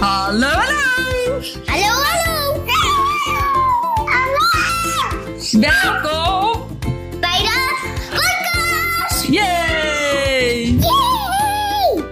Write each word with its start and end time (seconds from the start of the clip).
Hallo, 0.00 0.48
hallo! 0.48 1.42
Hallo, 1.66 1.92
hallo! 2.08 2.64
Hallo! 4.08 4.44
Welkom! 5.60 6.66
Bij 7.20 7.38
de 7.38 7.56
podcast! 8.10 9.26
Yay! 9.26 10.78
Yay! 10.78 12.04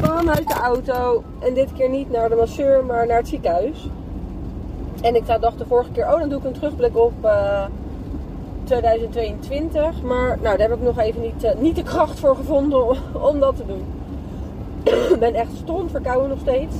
Vanuit 0.00 0.48
de 0.48 0.54
auto 0.54 1.24
en 1.40 1.54
dit 1.54 1.72
keer 1.72 1.88
niet 1.88 2.10
naar 2.10 2.28
de 2.28 2.34
masseur, 2.34 2.84
maar 2.84 3.06
naar 3.06 3.16
het 3.16 3.28
ziekenhuis. 3.28 3.88
En 5.02 5.14
ik 5.14 5.26
dacht 5.26 5.58
de 5.58 5.66
vorige 5.66 5.90
keer, 5.90 6.04
oh 6.04 6.18
dan 6.18 6.28
doe 6.28 6.38
ik 6.38 6.44
een 6.44 6.52
terugblik 6.52 6.96
op 6.96 7.24
eh, 7.24 7.64
2022. 8.64 10.02
Maar 10.02 10.38
nou, 10.42 10.56
daar 10.56 10.68
heb 10.68 10.78
ik 10.78 10.84
nog 10.84 10.98
even 10.98 11.20
niet, 11.20 11.44
eh, 11.44 11.54
niet 11.58 11.76
de 11.76 11.82
kracht 11.82 12.20
voor 12.20 12.36
gevonden 12.36 12.96
om, 13.30 13.40
dat 13.40 13.56
te 13.56 13.66
doen. 13.66 13.84
ik 15.12 15.16
ben 15.18 15.34
echt 15.34 15.50
stom 15.62 15.88
verkouden 15.88 16.28
nog 16.28 16.38
steeds. 16.38 16.76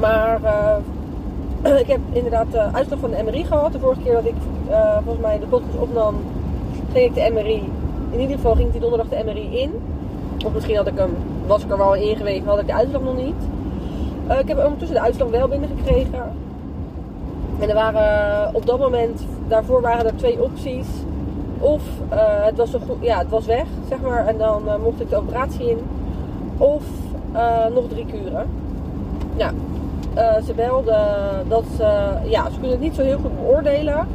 Maar 0.00 0.42
eh, 0.42 1.78
ik 1.80 1.86
heb 1.86 2.00
inderdaad 2.12 2.52
de 2.52 2.72
uitslag 2.72 2.98
van 2.98 3.10
de 3.10 3.22
MRI 3.22 3.44
gehad. 3.44 3.72
De 3.72 3.78
vorige 3.78 4.00
keer 4.00 4.12
dat 4.12 4.24
ik 4.24 4.34
eh, 4.70 4.96
volgens 5.04 5.24
mij 5.24 5.38
de 5.38 5.46
podcast 5.46 5.78
opnam, 5.78 6.14
ging 6.92 7.06
ik 7.06 7.14
de 7.14 7.30
MRI. 7.32 7.68
In 8.10 8.20
ieder 8.20 8.36
geval 8.36 8.54
ging 8.54 8.72
die 8.72 8.80
donderdag 8.80 9.08
de 9.08 9.22
MRI 9.24 9.60
in. 9.60 9.72
Of 10.46 10.52
misschien 10.52 10.76
had 10.76 10.86
ik 10.86 10.98
hem, 10.98 11.16
was 11.46 11.64
ik 11.64 11.70
er 11.70 11.78
wel 11.78 11.94
in 11.94 12.44
had 12.44 12.60
ik 12.60 12.66
de 12.66 12.74
uitslag 12.74 13.02
nog 13.02 13.16
niet. 13.16 13.34
Eh, 14.26 14.38
ik 14.38 14.48
heb 14.48 14.64
ondertussen 14.64 14.96
de 14.96 15.02
uitslag 15.02 15.28
wel 15.28 15.48
binnengekregen. 15.48 16.32
En 17.60 17.68
er 17.68 17.74
waren 17.74 18.54
op 18.54 18.66
dat 18.66 18.78
moment, 18.78 19.20
daarvoor 19.48 19.80
waren 19.80 20.06
er 20.06 20.16
twee 20.16 20.42
opties. 20.42 20.86
Of 21.58 21.82
eh, 22.08 22.18
het, 22.44 22.56
was 22.56 22.70
zo 22.70 22.78
goed, 22.78 22.96
ja, 23.00 23.18
het 23.18 23.28
was 23.28 23.46
weg, 23.46 23.66
zeg 23.88 24.00
maar, 24.00 24.26
en 24.26 24.38
dan 24.38 24.68
eh, 24.68 24.74
mocht 24.82 25.00
ik 25.00 25.10
de 25.10 25.16
operatie 25.16 25.70
in. 25.70 25.78
Of 26.58 26.82
eh, 27.32 27.66
nog 27.74 27.88
drie 27.88 28.06
kuren. 28.06 28.46
Eh, 30.14 30.42
ze 30.46 30.54
belden 30.54 31.06
dat 31.48 31.64
ze, 31.76 32.12
ja, 32.24 32.44
ze 32.44 32.52
kunnen 32.52 32.70
het 32.70 32.80
niet 32.80 32.94
zo 32.94 33.02
heel 33.02 33.18
goed 33.18 33.36
beoordelen. 33.36 34.06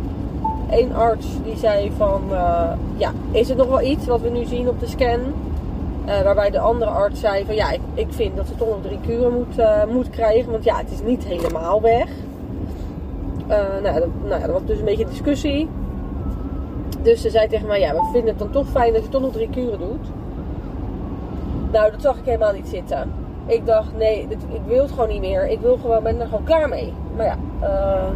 Eén 0.70 0.96
arts 0.96 1.28
die 1.44 1.58
zei 1.58 1.92
van, 1.98 2.22
eh, 2.32 2.72
ja, 2.98 3.12
is 3.32 3.50
het 3.50 3.58
nog 3.58 3.68
wel 3.68 3.82
iets 3.82 4.06
wat 4.06 4.22
we 4.22 4.30
nu 4.30 4.46
zien 4.46 4.70
op 4.70 4.80
de 4.80 4.88
scan? 4.88 5.20
Eh, 6.06 6.22
waarbij 6.22 6.50
de 6.50 6.60
andere 6.60 6.92
arts 6.92 7.20
zei 7.20 7.46
van, 7.46 7.56
ja, 7.56 7.72
ik, 7.94 8.08
vind 8.10 8.36
dat 8.36 8.48
ze 8.48 8.56
toch 8.56 8.68
nog 8.68 8.82
drie 8.82 9.00
kuren 9.08 9.34
moet, 9.34 9.58
eh, 9.58 9.84
moet 9.86 10.10
krijgen. 10.10 10.52
Want 10.52 10.64
ja, 10.64 10.78
het 10.78 10.92
is 10.92 11.02
niet 11.02 11.26
helemaal 11.26 11.82
weg. 11.82 12.10
Eh, 13.48 13.82
nou, 13.84 14.00
dat, 14.00 14.10
nou 14.24 14.52
was 14.52 14.66
dus 14.66 14.80
een 14.80 14.86
beetje 14.86 15.06
discussie. 15.06 15.70
Dus 17.02 17.22
ze 17.22 17.30
zei 17.30 17.48
tegen 17.48 17.68
mij, 17.68 17.80
ja, 17.80 17.94
we 17.94 18.10
vinden 18.12 18.30
het 18.30 18.40
dan 18.40 18.50
toch 18.50 18.68
fijn 18.68 18.94
dat 18.94 19.04
je 19.04 19.10
toch 19.10 19.22
nog 19.22 19.32
drie 19.32 19.50
kuren 19.50 19.80
doet. 19.80 20.08
Nou, 21.72 21.92
dat 21.92 22.02
zag 22.02 22.18
ik 22.18 22.26
helemaal 22.26 22.54
niet 22.54 22.68
zitten. 22.68 23.12
Ik 23.46 23.66
dacht, 23.66 23.98
nee, 23.98 24.28
dit, 24.28 24.38
ik 24.54 24.62
wil 24.68 24.82
het 24.82 24.92
gewoon 24.92 25.10
niet 25.10 25.22
meer. 25.22 25.48
Ik 25.48 25.60
wil 25.60 25.78
gewoon, 25.78 26.04
ben 26.04 26.20
er 26.20 26.28
gewoon 26.28 26.44
klaar 26.44 26.70
mee. 26.70 26.94
Maar 27.16 27.26
ja, 27.26 27.38
eh, 27.60 28.10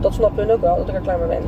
dat 0.00 0.14
snappen 0.14 0.44
hun 0.44 0.54
ook 0.54 0.60
wel, 0.60 0.76
dat 0.76 0.88
ik 0.88 0.94
er 0.94 1.00
klaar 1.00 1.18
mee 1.18 1.28
ben. 1.28 1.42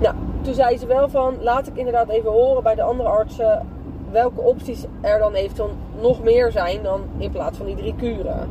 Nou, 0.00 0.14
toen 0.40 0.54
zei 0.54 0.78
ze 0.78 0.86
wel 0.86 1.08
van, 1.08 1.34
laat 1.40 1.66
ik 1.66 1.76
inderdaad 1.76 2.08
even 2.08 2.30
horen 2.30 2.62
bij 2.62 2.74
de 2.74 2.82
andere 2.82 3.08
artsen 3.08 3.66
welke 4.10 4.40
opties 4.40 4.84
er 5.00 5.18
dan 5.18 5.34
eventueel 5.34 5.70
nog 6.00 6.22
meer 6.22 6.50
zijn 6.50 6.82
dan 6.82 7.00
in 7.18 7.30
plaats 7.30 7.56
van 7.56 7.66
die 7.66 7.76
drie 7.76 7.94
kuren. 7.94 8.48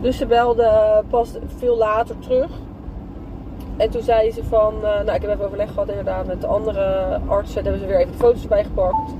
Dus 0.00 0.16
ze 0.16 0.26
belde 0.26 1.02
pas 1.08 1.30
veel 1.56 1.76
later 1.76 2.18
terug. 2.18 2.50
En 3.76 3.90
toen 3.90 4.02
zei 4.02 4.32
ze 4.32 4.44
van, 4.44 4.74
eh, 4.74 4.82
nou 4.82 5.12
ik 5.12 5.22
heb 5.22 5.30
even 5.30 5.44
overleg 5.44 5.68
gehad 5.68 5.88
inderdaad 5.88 6.26
met 6.26 6.40
de 6.40 6.46
andere 6.46 7.18
artsen. 7.26 7.64
Daar 7.64 7.72
hebben 7.72 7.80
ze 7.80 7.96
weer 7.96 8.06
even 8.06 8.14
foto's 8.14 8.46
bij 8.46 8.64
gepakt. 8.64 9.12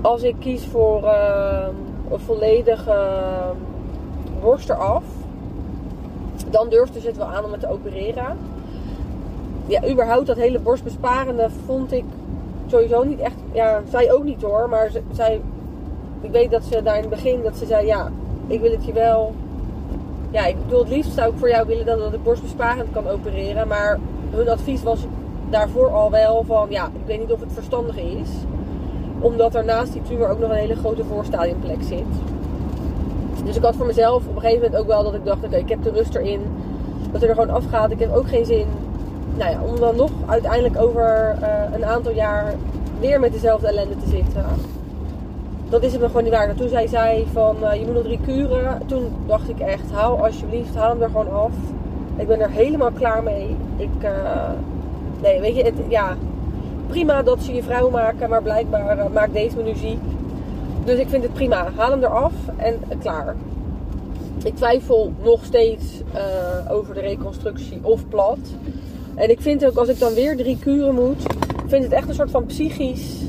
Als 0.00 0.22
ik 0.22 0.36
kies 0.38 0.66
voor 0.66 1.04
eh, 1.04 1.66
een 2.10 2.18
volledige 2.18 2.96
borst 4.40 4.68
eraf, 4.68 5.04
dan 6.50 6.68
durfde 6.68 7.00
ze 7.00 7.06
het 7.06 7.16
wel 7.16 7.26
aan 7.26 7.44
om 7.44 7.52
het 7.52 7.60
te 7.60 7.70
opereren. 7.70 8.38
Ja, 9.66 9.88
überhaupt 9.88 10.26
dat 10.26 10.36
hele 10.36 10.58
borstbesparende 10.58 11.48
vond 11.66 11.92
ik 11.92 12.04
sowieso 12.66 13.04
niet 13.04 13.20
echt, 13.20 13.34
ja, 13.52 13.82
zij 13.90 14.12
ook 14.12 14.24
niet 14.24 14.42
hoor, 14.42 14.68
maar 14.68 14.90
zij, 15.12 15.40
ik 16.20 16.30
weet 16.30 16.50
dat 16.50 16.64
ze 16.64 16.82
daar 16.82 16.94
in 16.94 17.00
het 17.00 17.10
begin, 17.10 17.42
dat 17.42 17.56
ze 17.56 17.66
zei, 17.66 17.86
ja, 17.86 18.10
ik 18.48 18.60
wil 18.60 18.70
het 18.70 18.84
je 18.84 18.92
wel, 18.92 19.34
ja, 20.30 20.46
ik 20.46 20.56
bedoel, 20.62 20.78
het 20.78 20.88
liefst 20.88 21.12
zou 21.12 21.32
ik 21.32 21.38
voor 21.38 21.48
jou 21.48 21.66
willen 21.66 21.86
dat, 21.86 22.12
ik 22.12 22.22
borstbesparend 22.22 22.90
kan 22.92 23.08
opereren, 23.08 23.68
maar 23.68 23.98
hun 24.30 24.48
advies 24.48 24.82
was 24.82 25.06
daarvoor 25.50 25.90
al 25.90 26.10
wel 26.10 26.44
van, 26.46 26.66
ja, 26.70 26.86
ik 26.86 27.06
weet 27.06 27.18
niet 27.18 27.32
of 27.32 27.40
het 27.40 27.52
verstandig 27.52 27.96
is, 27.96 28.28
omdat 29.20 29.54
er 29.54 29.64
naast 29.64 29.92
die 29.92 30.02
tumor 30.02 30.28
ook 30.28 30.38
nog 30.38 30.50
een 30.50 30.56
hele 30.56 30.76
grote 30.76 31.04
voorstadiumplek 31.04 31.82
zit. 31.82 32.04
Dus 33.44 33.56
ik 33.56 33.62
had 33.62 33.76
voor 33.76 33.86
mezelf 33.86 34.26
op 34.26 34.34
een 34.34 34.40
gegeven 34.40 34.62
moment 34.62 34.80
ook 34.80 34.86
wel 34.86 35.02
dat 35.02 35.14
ik 35.14 35.24
dacht, 35.24 35.44
oké, 35.44 35.56
ik 35.56 35.68
heb 35.68 35.82
de 35.82 35.90
rust 35.90 36.14
erin, 36.14 36.40
dat 37.02 37.20
het 37.20 37.30
er 37.30 37.34
gewoon 37.36 37.50
afgaat, 37.50 37.90
ik 37.90 37.98
heb 37.98 38.14
ook 38.14 38.28
geen 38.28 38.46
zin 38.46 38.66
nou 39.38 39.50
ja, 39.50 39.60
om 39.62 39.80
dan 39.80 39.96
nog 39.96 40.10
uiteindelijk 40.26 40.78
over 40.78 41.36
eh, 41.40 41.74
een 41.74 41.84
aantal 41.84 42.12
jaar 42.12 42.54
weer 43.00 43.20
met 43.20 43.32
dezelfde 43.32 43.66
ellende 43.66 43.96
te 43.96 44.08
zitten. 44.08 44.44
Dat 45.68 45.82
is 45.82 45.92
het 45.92 46.00
me 46.00 46.06
gewoon 46.06 46.22
niet 46.22 46.32
waard. 46.32 46.48
En 46.48 46.56
toen 46.56 46.68
zij 46.68 46.86
zei 46.86 47.26
van 47.32 47.64
eh, 47.64 47.78
je 47.80 47.84
moet 47.84 47.94
nog 47.94 48.02
drie 48.02 48.20
kuren. 48.24 48.80
Toen 48.86 49.12
dacht 49.26 49.48
ik 49.48 49.58
echt, 49.58 49.90
haal 49.92 50.24
alsjeblieft, 50.24 50.74
haal 50.74 50.90
hem 50.90 51.02
er 51.02 51.08
gewoon 51.08 51.32
af. 51.32 51.52
Ik 52.16 52.26
ben 52.26 52.40
er 52.40 52.50
helemaal 52.50 52.90
klaar 52.90 53.22
mee. 53.22 53.56
Ik, 53.76 54.02
eh, 54.02 54.50
nee, 55.22 55.40
weet 55.40 55.56
je, 55.56 55.62
het, 55.62 55.74
ja, 55.88 56.16
prima 56.86 57.22
dat 57.22 57.42
ze 57.42 57.54
je 57.54 57.62
vrouw 57.62 57.90
maken, 57.90 58.28
maar 58.28 58.42
blijkbaar 58.42 58.98
eh, 58.98 59.10
maakt 59.12 59.32
deze 59.32 59.56
me 59.56 59.62
nu 59.62 59.74
ziek. 59.74 60.00
Dus 60.84 60.98
ik 60.98 61.08
vind 61.08 61.22
het 61.22 61.32
prima. 61.32 61.68
Haal 61.76 61.90
hem 61.90 62.04
eraf 62.04 62.32
en 62.56 62.80
klaar. 63.00 63.36
Ik 64.44 64.56
twijfel 64.56 65.12
nog 65.22 65.44
steeds 65.44 66.02
over 66.68 66.94
de 66.94 67.00
reconstructie 67.00 67.78
of 67.82 68.08
plat. 68.08 68.38
En 69.14 69.30
ik 69.30 69.40
vind 69.40 69.66
ook 69.66 69.76
als 69.76 69.88
ik 69.88 69.98
dan 69.98 70.14
weer 70.14 70.36
drie 70.36 70.58
kuren 70.58 70.94
moet, 70.94 71.22
vind 71.66 71.84
het 71.84 71.92
echt 71.92 72.08
een 72.08 72.14
soort 72.14 72.30
van 72.30 72.46
psychisch. 72.46 73.22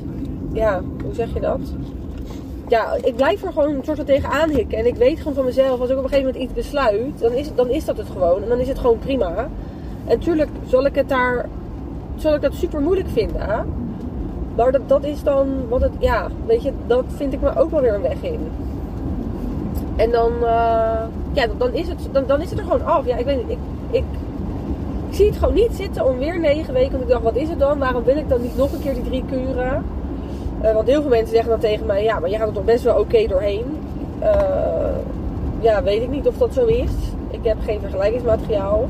Ja, 0.54 0.82
hoe 1.04 1.14
zeg 1.14 1.34
je 1.34 1.40
dat? 1.40 1.60
Ja, 2.69 2.94
ik 3.02 3.16
blijf 3.16 3.44
er 3.44 3.53
gewoon 3.53 3.75
een 3.75 3.84
soort 3.84 3.97
van 3.97 4.06
tegenaan 4.06 4.50
hikken. 4.50 4.78
En 4.78 4.85
ik 4.85 4.96
weet 4.96 5.18
gewoon 5.18 5.34
van 5.34 5.46
mezelf, 5.46 5.80
als 5.80 5.90
ik 5.90 5.97
op 5.97 6.03
een 6.03 6.09
gegeven 6.09 6.31
moment 6.31 6.44
iets 6.44 6.53
besluit, 6.53 7.19
dan 7.19 7.31
is, 7.31 7.56
dan 7.56 7.69
is 7.69 7.85
dat 7.85 7.97
het 7.97 8.07
gewoon. 8.09 8.44
En 8.44 8.50
dan 8.50 8.59
is 8.59 8.68
het 8.68 8.80
gewoon 8.80 9.00
prima. 9.00 9.50
En 10.06 10.19
tuurlijk 10.19 10.50
zal 10.68 10.85
ik 10.85 10.96
het 10.96 11.09
daar, 11.09 11.46
zal 12.16 12.34
ik 12.34 12.41
dat 12.41 12.53
super 12.53 12.81
moeilijk 12.81 13.09
vinden. 13.09 13.66
Maar 14.56 14.72
dat, 14.72 14.90
dat 14.90 15.03
is 15.03 15.24
dan 15.24 15.47
wat 15.69 15.81
het, 15.81 15.91
ja, 16.00 16.28
weet 16.46 16.63
je, 16.63 16.72
dat 16.88 17.06
vind 17.16 17.34
ik 17.34 17.41
me 17.41 17.56
ook 17.56 17.72
wel 17.72 17.81
weer 17.81 17.94
een 17.94 18.02
weg 18.02 18.22
in. 18.22 18.40
En 19.96 20.12
dan, 20.12 20.31
eh, 20.34 21.02
ja, 21.34 21.47
dan 21.58 21.74
is, 21.74 21.88
het, 21.88 22.00
dan, 22.12 22.24
dan 22.28 22.41
is 22.41 22.50
het 22.50 22.59
er 22.59 22.66
gewoon 22.66 22.85
af. 22.85 23.06
Ja, 23.06 23.16
ik 23.18 23.25
weet 23.25 23.38
niet, 23.38 23.50
ik, 23.50 23.58
ik, 23.91 24.03
ik 25.09 25.16
zie 25.16 25.25
het 25.25 25.38
gewoon 25.38 25.53
niet 25.53 25.72
zitten 25.74 26.06
om 26.06 26.18
weer 26.18 26.40
negen 26.40 26.74
weken. 26.74 26.91
Want 26.91 27.03
ik 27.03 27.09
dacht, 27.09 27.24
wat 27.24 27.35
is 27.35 27.50
het 27.50 27.59
dan? 27.59 27.79
Waarom 27.79 28.03
wil 28.03 28.18
ik 28.18 28.29
dan 28.29 28.41
niet 28.41 28.58
nog 28.58 28.74
een 28.74 28.81
keer 28.81 28.94
die 28.94 29.03
drie 29.03 29.24
kuren? 29.29 29.84
Eh, 30.62 30.74
want 30.74 30.88
heel 30.88 31.02
veel 31.02 31.09
mensen 31.09 31.34
zeggen 31.34 31.50
dan 31.50 31.59
tegen 31.59 31.86
mij, 31.86 32.03
ja, 32.03 32.20
maar 32.20 32.30
je 32.30 32.38
gaat 32.38 32.47
er 32.47 32.53
toch 32.53 32.64
best 32.64 32.84
wel 32.84 33.00
oké 33.00 33.28
doorheen. 33.28 33.66
Eh, 34.20 34.30
ja, 35.59 35.84
weet 35.84 36.02
ik 36.02 36.09
niet 36.09 36.28
of 36.28 36.38
dat 36.38 36.53
zo 36.53 36.66
is. 36.66 36.92
Ik 37.30 37.40
heb 37.44 37.58
geen 37.64 37.80
vergelijkingsmateriaal. 37.80 38.88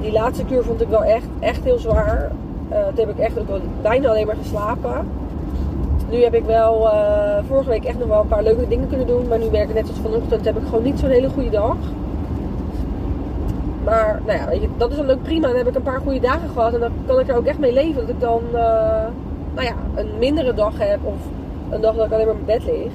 Die 0.00 0.12
laatste 0.12 0.44
kuur 0.44 0.62
vond 0.62 0.80
ik 0.80 0.88
wel 0.88 1.04
echt, 1.04 1.26
echt 1.40 1.64
heel 1.64 1.78
zwaar. 1.78 2.30
Uh, 2.72 2.78
toen 2.86 3.06
heb 3.06 3.08
ik 3.08 3.18
echt 3.18 3.38
ook 3.38 3.48
wel 3.48 3.60
bijna 3.82 4.08
alleen 4.08 4.26
maar 4.26 4.36
geslapen. 4.42 5.08
Nu 6.10 6.22
heb 6.22 6.34
ik 6.34 6.44
wel 6.44 6.86
uh, 6.86 7.38
vorige 7.48 7.68
week 7.68 7.84
echt 7.84 7.98
nog 7.98 8.08
wel 8.08 8.20
een 8.20 8.28
paar 8.28 8.42
leuke 8.42 8.68
dingen 8.68 8.88
kunnen 8.88 9.06
doen. 9.06 9.28
Maar 9.28 9.38
nu 9.38 9.50
werk 9.50 9.68
ik 9.68 9.74
net 9.74 9.88
als 9.88 9.98
vanochtend 10.02 10.44
heb 10.44 10.56
ik 10.56 10.64
gewoon 10.64 10.82
niet 10.82 10.98
zo'n 10.98 11.08
hele 11.08 11.28
goede 11.28 11.50
dag. 11.50 11.76
Maar 13.84 14.20
nou 14.26 14.38
ja, 14.38 14.66
dat 14.76 14.90
is 14.90 14.96
dan 14.96 15.10
ook 15.10 15.22
prima. 15.22 15.46
Dan 15.46 15.56
heb 15.56 15.68
ik 15.68 15.74
een 15.74 15.82
paar 15.82 16.00
goede 16.00 16.20
dagen 16.20 16.48
gehad. 16.48 16.74
En 16.74 16.80
dan 16.80 16.92
kan 17.06 17.20
ik 17.20 17.28
er 17.28 17.36
ook 17.36 17.46
echt 17.46 17.58
mee 17.58 17.72
leven. 17.72 18.00
Dat 18.00 18.08
ik 18.08 18.20
dan 18.20 18.42
uh, 18.52 19.06
nou 19.54 19.66
ja, 19.66 19.74
een 19.94 20.08
mindere 20.18 20.54
dag 20.54 20.78
heb. 20.78 20.98
Of 21.02 21.14
een 21.70 21.80
dag 21.80 21.94
dat 21.94 22.06
ik 22.06 22.12
alleen 22.12 22.26
maar 22.26 22.34
in 22.34 22.44
bed 22.44 22.64
lig. 22.64 22.92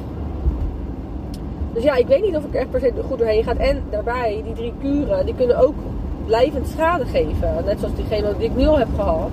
Dus 1.73 1.83
ja, 1.83 1.95
ik 1.95 2.07
weet 2.07 2.21
niet 2.21 2.35
of 2.35 2.43
ik 2.43 2.53
er 2.53 2.59
echt 2.59 2.69
per 2.69 2.79
se 2.79 2.93
goed 3.07 3.17
doorheen 3.17 3.43
ga. 3.43 3.55
En 3.55 3.83
daarbij, 3.89 4.41
die 4.43 4.53
drie 4.53 4.73
kuren, 4.81 5.25
die 5.25 5.35
kunnen 5.35 5.57
ook 5.57 5.75
blijvend 6.25 6.67
schade 6.67 7.05
geven. 7.05 7.53
Net 7.65 7.79
zoals 7.79 7.95
diegene 7.95 8.33
die 8.37 8.49
ik 8.49 8.55
nu 8.55 8.67
al 8.67 8.79
heb 8.79 8.87
gehad. 8.95 9.31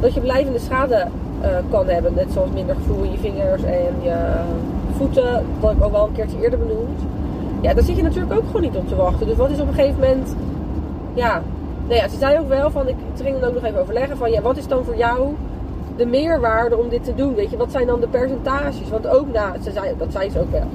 Dat 0.00 0.14
je 0.14 0.20
blijvende 0.20 0.58
schade 0.58 1.06
uh, 1.42 1.48
kan 1.70 1.88
hebben. 1.88 2.14
Net 2.14 2.32
zoals 2.32 2.50
minder 2.50 2.74
gevoel 2.74 3.02
in 3.02 3.10
je 3.10 3.18
vingers 3.18 3.62
en 3.62 3.94
je 4.02 4.16
voeten. 4.96 5.44
Wat 5.60 5.72
ik 5.72 5.84
ook 5.84 5.92
wel 5.92 6.06
een 6.06 6.12
keertje 6.12 6.42
eerder 6.42 6.58
benoemd. 6.58 7.00
Ja, 7.60 7.74
daar 7.74 7.84
zit 7.84 7.96
je 7.96 8.02
natuurlijk 8.02 8.32
ook 8.32 8.46
gewoon 8.46 8.62
niet 8.62 8.76
op 8.76 8.88
te 8.88 8.96
wachten. 8.96 9.26
Dus 9.26 9.36
wat 9.36 9.50
is 9.50 9.60
op 9.60 9.68
een 9.68 9.74
gegeven 9.74 10.00
moment... 10.00 10.36
Ja, 11.14 11.42
nou 11.86 12.00
ja, 12.00 12.08
ze 12.08 12.16
zei 12.18 12.38
ook 12.38 12.48
wel 12.48 12.70
van... 12.70 12.88
Ik 12.88 12.96
ging 13.22 13.40
dan 13.40 13.48
ook 13.48 13.54
nog 13.54 13.64
even 13.64 13.80
overleggen 13.80 14.16
van... 14.16 14.30
Ja, 14.30 14.40
wat 14.40 14.56
is 14.56 14.66
dan 14.66 14.84
voor 14.84 14.96
jou 14.96 15.34
de 16.00 16.06
meerwaarde 16.06 16.76
om 16.76 16.88
dit 16.88 17.04
te 17.04 17.14
doen? 17.14 17.34
Weet 17.34 17.50
je, 17.50 17.56
wat 17.56 17.72
zijn 17.72 17.86
dan 17.86 18.00
de 18.00 18.08
percentages? 18.08 18.88
Want 18.88 19.06
ook 19.06 19.32
na... 19.32 19.54
Ze 19.62 19.70
zei, 19.70 19.94
dat 19.98 20.12
zei 20.12 20.30
ze 20.30 20.40
ook 20.40 20.50
wel. 20.50 20.68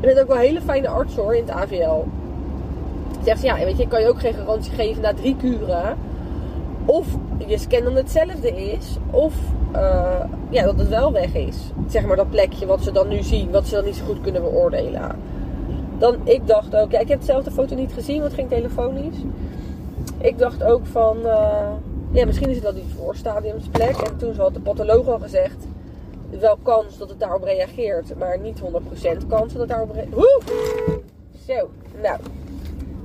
En 0.00 0.08
het 0.08 0.20
ook 0.20 0.28
wel 0.28 0.36
hele 0.36 0.60
fijne 0.60 0.88
arts 0.88 1.16
hoor 1.16 1.34
in 1.34 1.42
het 1.42 1.50
AVL. 1.50 2.04
Zegt 3.24 3.40
ze, 3.40 3.46
ja, 3.46 3.56
weet 3.56 3.78
je, 3.78 3.88
kan 3.88 4.00
je 4.00 4.08
ook 4.08 4.20
geen 4.20 4.34
garantie 4.34 4.72
geven 4.72 5.02
na 5.02 5.14
drie 5.14 5.36
kuren 5.36 5.96
of 6.84 7.06
je 7.46 7.58
scan 7.58 7.84
dan 7.84 7.96
hetzelfde 7.96 8.72
is, 8.72 8.96
of 9.10 9.34
eh, 9.72 10.24
ja, 10.48 10.64
dat 10.64 10.78
het 10.78 10.88
wel 10.88 11.12
weg 11.12 11.34
is. 11.34 11.56
Zeg 11.86 12.06
maar 12.06 12.16
dat 12.16 12.30
plekje 12.30 12.66
wat 12.66 12.82
ze 12.82 12.92
dan 12.92 13.08
nu 13.08 13.22
zien, 13.22 13.50
wat 13.50 13.66
ze 13.66 13.74
dan 13.74 13.84
niet 13.84 13.96
zo 13.96 14.04
goed 14.04 14.20
kunnen 14.20 14.42
beoordelen. 14.42 15.18
Dan, 15.98 16.16
ik 16.24 16.46
dacht 16.46 16.76
ook, 16.76 16.90
ja, 16.90 16.98
ik 16.98 17.08
heb 17.08 17.22
zelf 17.22 17.44
de 17.44 17.50
foto 17.50 17.74
niet 17.74 17.92
gezien, 17.92 18.20
want 18.20 18.32
ging 18.34 18.48
telefonisch. 18.48 19.16
Ik 20.18 20.38
dacht 20.38 20.62
ook 20.62 20.86
van, 20.86 21.16
eh, 21.26 21.72
ja, 22.12 22.26
misschien 22.26 22.48
is 22.48 22.54
het 22.54 22.64
wel 22.64 22.74
die 22.74 22.94
voorstadiumsplek. 22.96 23.96
En 23.96 24.16
toen 24.16 24.36
had 24.36 24.54
de 24.54 24.60
patholoog 24.60 25.08
al 25.08 25.18
gezegd, 25.18 25.66
wel 26.40 26.56
kans 26.62 26.98
dat 26.98 27.08
het 27.08 27.20
daarop 27.20 27.42
reageert, 27.42 28.18
maar 28.18 28.38
niet 28.38 28.60
100% 28.60 28.62
kans 29.28 29.52
dat 29.52 29.60
het 29.60 29.68
daarop 29.68 29.90
reageert. 29.90 30.44
Zo, 31.46 31.70
nou, 32.02 32.18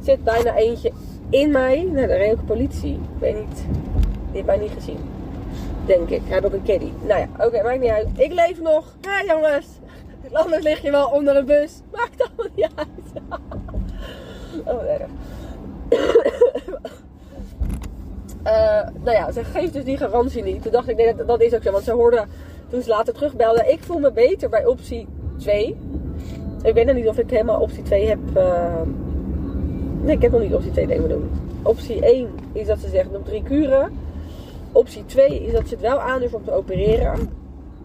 zit 0.01 0.24
bijna 0.24 0.56
eentje 0.56 0.92
in 1.30 1.51
mij. 1.51 1.83
Nou, 1.83 2.07
daar 2.07 2.18
reed 2.18 2.45
politie. 2.45 2.94
Ik 2.94 3.19
weet 3.19 3.36
niet, 3.36 3.56
die 3.56 4.31
heeft 4.31 4.45
mij 4.45 4.57
niet 4.57 4.71
gezien. 4.71 5.00
Denk 5.86 6.10
ik. 6.10 6.21
Hij 6.24 6.33
heeft 6.33 6.45
ook 6.45 6.53
een 6.53 6.63
caddy. 6.63 6.92
Nou 7.06 7.19
ja, 7.19 7.45
oké, 7.45 7.63
maakt 7.63 7.80
niet 7.80 7.89
uit. 7.89 8.07
Ik 8.15 8.33
leef 8.33 8.62
nog. 8.62 8.95
Ja, 9.01 9.24
jongens. 9.33 9.68
Anders 10.31 10.63
lig 10.63 10.81
je 10.81 10.92
wel 10.92 11.07
onder 11.07 11.36
een 11.36 11.45
bus. 11.45 11.81
Maakt 11.92 12.21
allemaal 12.21 12.56
niet 12.56 12.69
uit. 12.75 13.24
oh, 14.75 14.83
erg. 14.83 15.10
Eh, 18.47 18.88
nou 19.03 19.17
ja, 19.17 19.31
ze 19.31 19.44
geeft 19.44 19.73
dus 19.73 19.83
die 19.83 19.97
garantie 19.97 20.44
niet. 20.44 20.61
Toen 20.61 20.71
dacht 20.71 20.89
ik, 20.89 20.95
nee, 20.97 21.15
dat, 21.15 21.27
dat 21.27 21.41
is 21.41 21.53
ook 21.55 21.63
zo. 21.63 21.71
Want 21.71 21.83
ze 21.83 21.91
hoorde 21.91 22.25
toen 22.69 22.81
ze 22.81 22.89
later 22.89 23.13
terugbelde. 23.13 23.63
Ik 23.67 23.83
voel 23.83 23.99
me 23.99 24.11
beter 24.11 24.49
bij 24.49 24.65
optie 24.65 25.07
2. 25.38 25.75
Ik 26.63 26.73
weet 26.73 26.85
nog 26.85 26.95
niet 26.95 27.07
of 27.07 27.17
ik 27.17 27.29
helemaal 27.29 27.59
optie 27.59 27.83
2 27.83 28.07
heb. 28.07 28.19
eh, 28.33 28.81
Nee, 30.01 30.15
ik 30.15 30.21
heb 30.21 30.31
nog 30.31 30.41
niet 30.41 30.53
optie 30.53 30.71
2 30.71 30.88
demo 30.88 31.07
doen. 31.07 31.29
Optie 31.63 32.05
1 32.05 32.27
is 32.53 32.67
dat 32.67 32.79
ze 32.79 32.89
zegt 32.89 33.11
nog 33.11 33.21
drie 33.23 33.44
kuren. 33.44 33.91
Optie 34.71 35.05
2 35.05 35.43
is 35.45 35.51
dat 35.51 35.67
ze 35.67 35.73
het 35.73 35.81
wel 35.83 36.00
aandurft 36.00 36.33
om 36.33 36.43
te 36.43 36.51
opereren. 36.53 37.29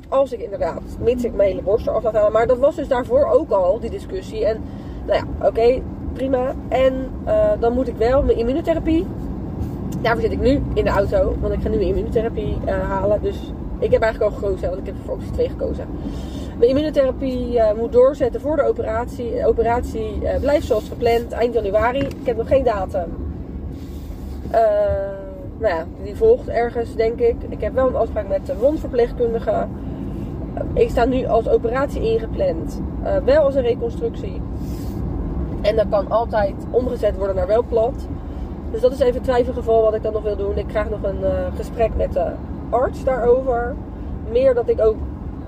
Als 0.09 0.33
ik 0.33 0.41
inderdaad, 0.41 0.83
mits 1.01 1.25
ik 1.25 1.35
mijn 1.35 1.49
hele 1.49 1.63
borst 1.63 1.87
eraf 1.87 2.03
laat 2.03 2.13
halen. 2.13 2.33
Maar 2.33 2.47
dat 2.47 2.59
was 2.59 2.75
dus 2.77 2.89
daarvoor 2.89 3.25
ook 3.25 3.51
al, 3.51 3.81
die 3.81 3.91
discussie. 3.91 4.45
En 4.47 4.61
nou 5.07 5.19
ja, 5.19 5.47
oké, 5.49 5.83
prima. 6.13 6.55
En 6.69 7.11
eh, 7.25 7.51
dan 7.61 7.73
moet 7.73 7.89
ik 7.89 7.97
wel 7.97 8.23
mijn 8.23 8.39
immunotherapie. 8.39 9.07
Daarvoor 10.03 10.23
zit 10.23 10.33
ik 10.33 10.41
nu 10.41 10.63
in 10.75 10.85
de 10.85 10.91
auto. 10.91 11.35
Want 11.41 11.53
ik 11.53 11.63
ga 11.63 11.69
nu 11.69 11.81
immunotherapie 11.81 12.57
eh, 12.65 12.89
halen. 12.89 13.23
Dus 13.23 13.53
ik 13.79 13.91
heb 13.91 14.03
eigenlijk 14.03 14.33
al 14.33 14.39
gekozen, 14.39 14.69
want 14.69 14.81
ik 14.81 14.87
heb 14.87 14.95
voor 15.05 15.15
optie 15.15 15.31
2 15.31 15.49
gekozen. 15.49 15.87
Mijn 16.59 16.71
immunotherapie 16.71 17.59
eh, 17.59 17.77
moet 17.77 17.93
doorzetten 17.93 18.41
voor 18.41 18.57
de 18.57 18.63
operatie. 18.63 19.35
De 19.35 19.47
operatie 19.47 20.27
eh, 20.27 20.41
blijft 20.41 20.67
zoals 20.67 20.89
gepland 20.89 21.33
eind 21.33 21.55
januari. 21.55 21.99
Ik 21.99 22.27
heb 22.27 22.37
nog 22.37 22.49
geen 22.49 22.65
datum. 22.65 23.11
Nou 25.59 25.75
ja, 25.75 25.87
die 26.03 26.17
volgt 26.17 26.49
ergens, 26.49 26.95
denk 26.95 27.21
ik. 27.21 27.37
Ik 27.49 27.61
heb 27.61 27.75
wel 27.75 27.87
een 27.87 27.97
afspraak 27.97 28.29
met 28.29 28.47
de 28.47 28.57
wondverpleegkundige. 28.57 29.67
Ik 30.75 30.91
sta 30.91 31.05
nu 31.05 31.27
als 31.27 31.49
operatie 31.49 32.03
ingepland. 32.03 32.81
Wel 33.25 33.43
als 33.43 33.55
een 33.55 33.63
reconstructie. 33.63 34.41
En 35.61 35.77
dat 35.77 35.87
kan 35.91 36.11
altijd 36.11 36.55
omgezet 36.71 37.17
worden 37.17 37.37
naar 37.37 37.47
wel 37.47 37.65
plat. 37.69 38.07
Dus 38.73 38.81
dat 38.81 38.93
is 38.93 38.99
even 39.01 39.15
het 39.15 39.25
twijfelgeval 39.25 39.83
wat 39.83 39.95
ik 39.95 40.03
dan 40.03 40.13
nog 40.13 40.23
wil 40.23 40.37
doen. 40.37 40.59
Ik 40.59 40.67
krijg 40.67 40.91
nog 40.91 41.03
een 41.03 41.25
eh, 41.25 41.31
gesprek 41.57 41.91
met 41.97 42.13
de 42.13 42.27
arts 42.71 43.05
daarover. 43.05 43.75
Meer 44.31 44.55
dat 44.55 44.69
ik 44.69 44.81
ook, 44.81 44.97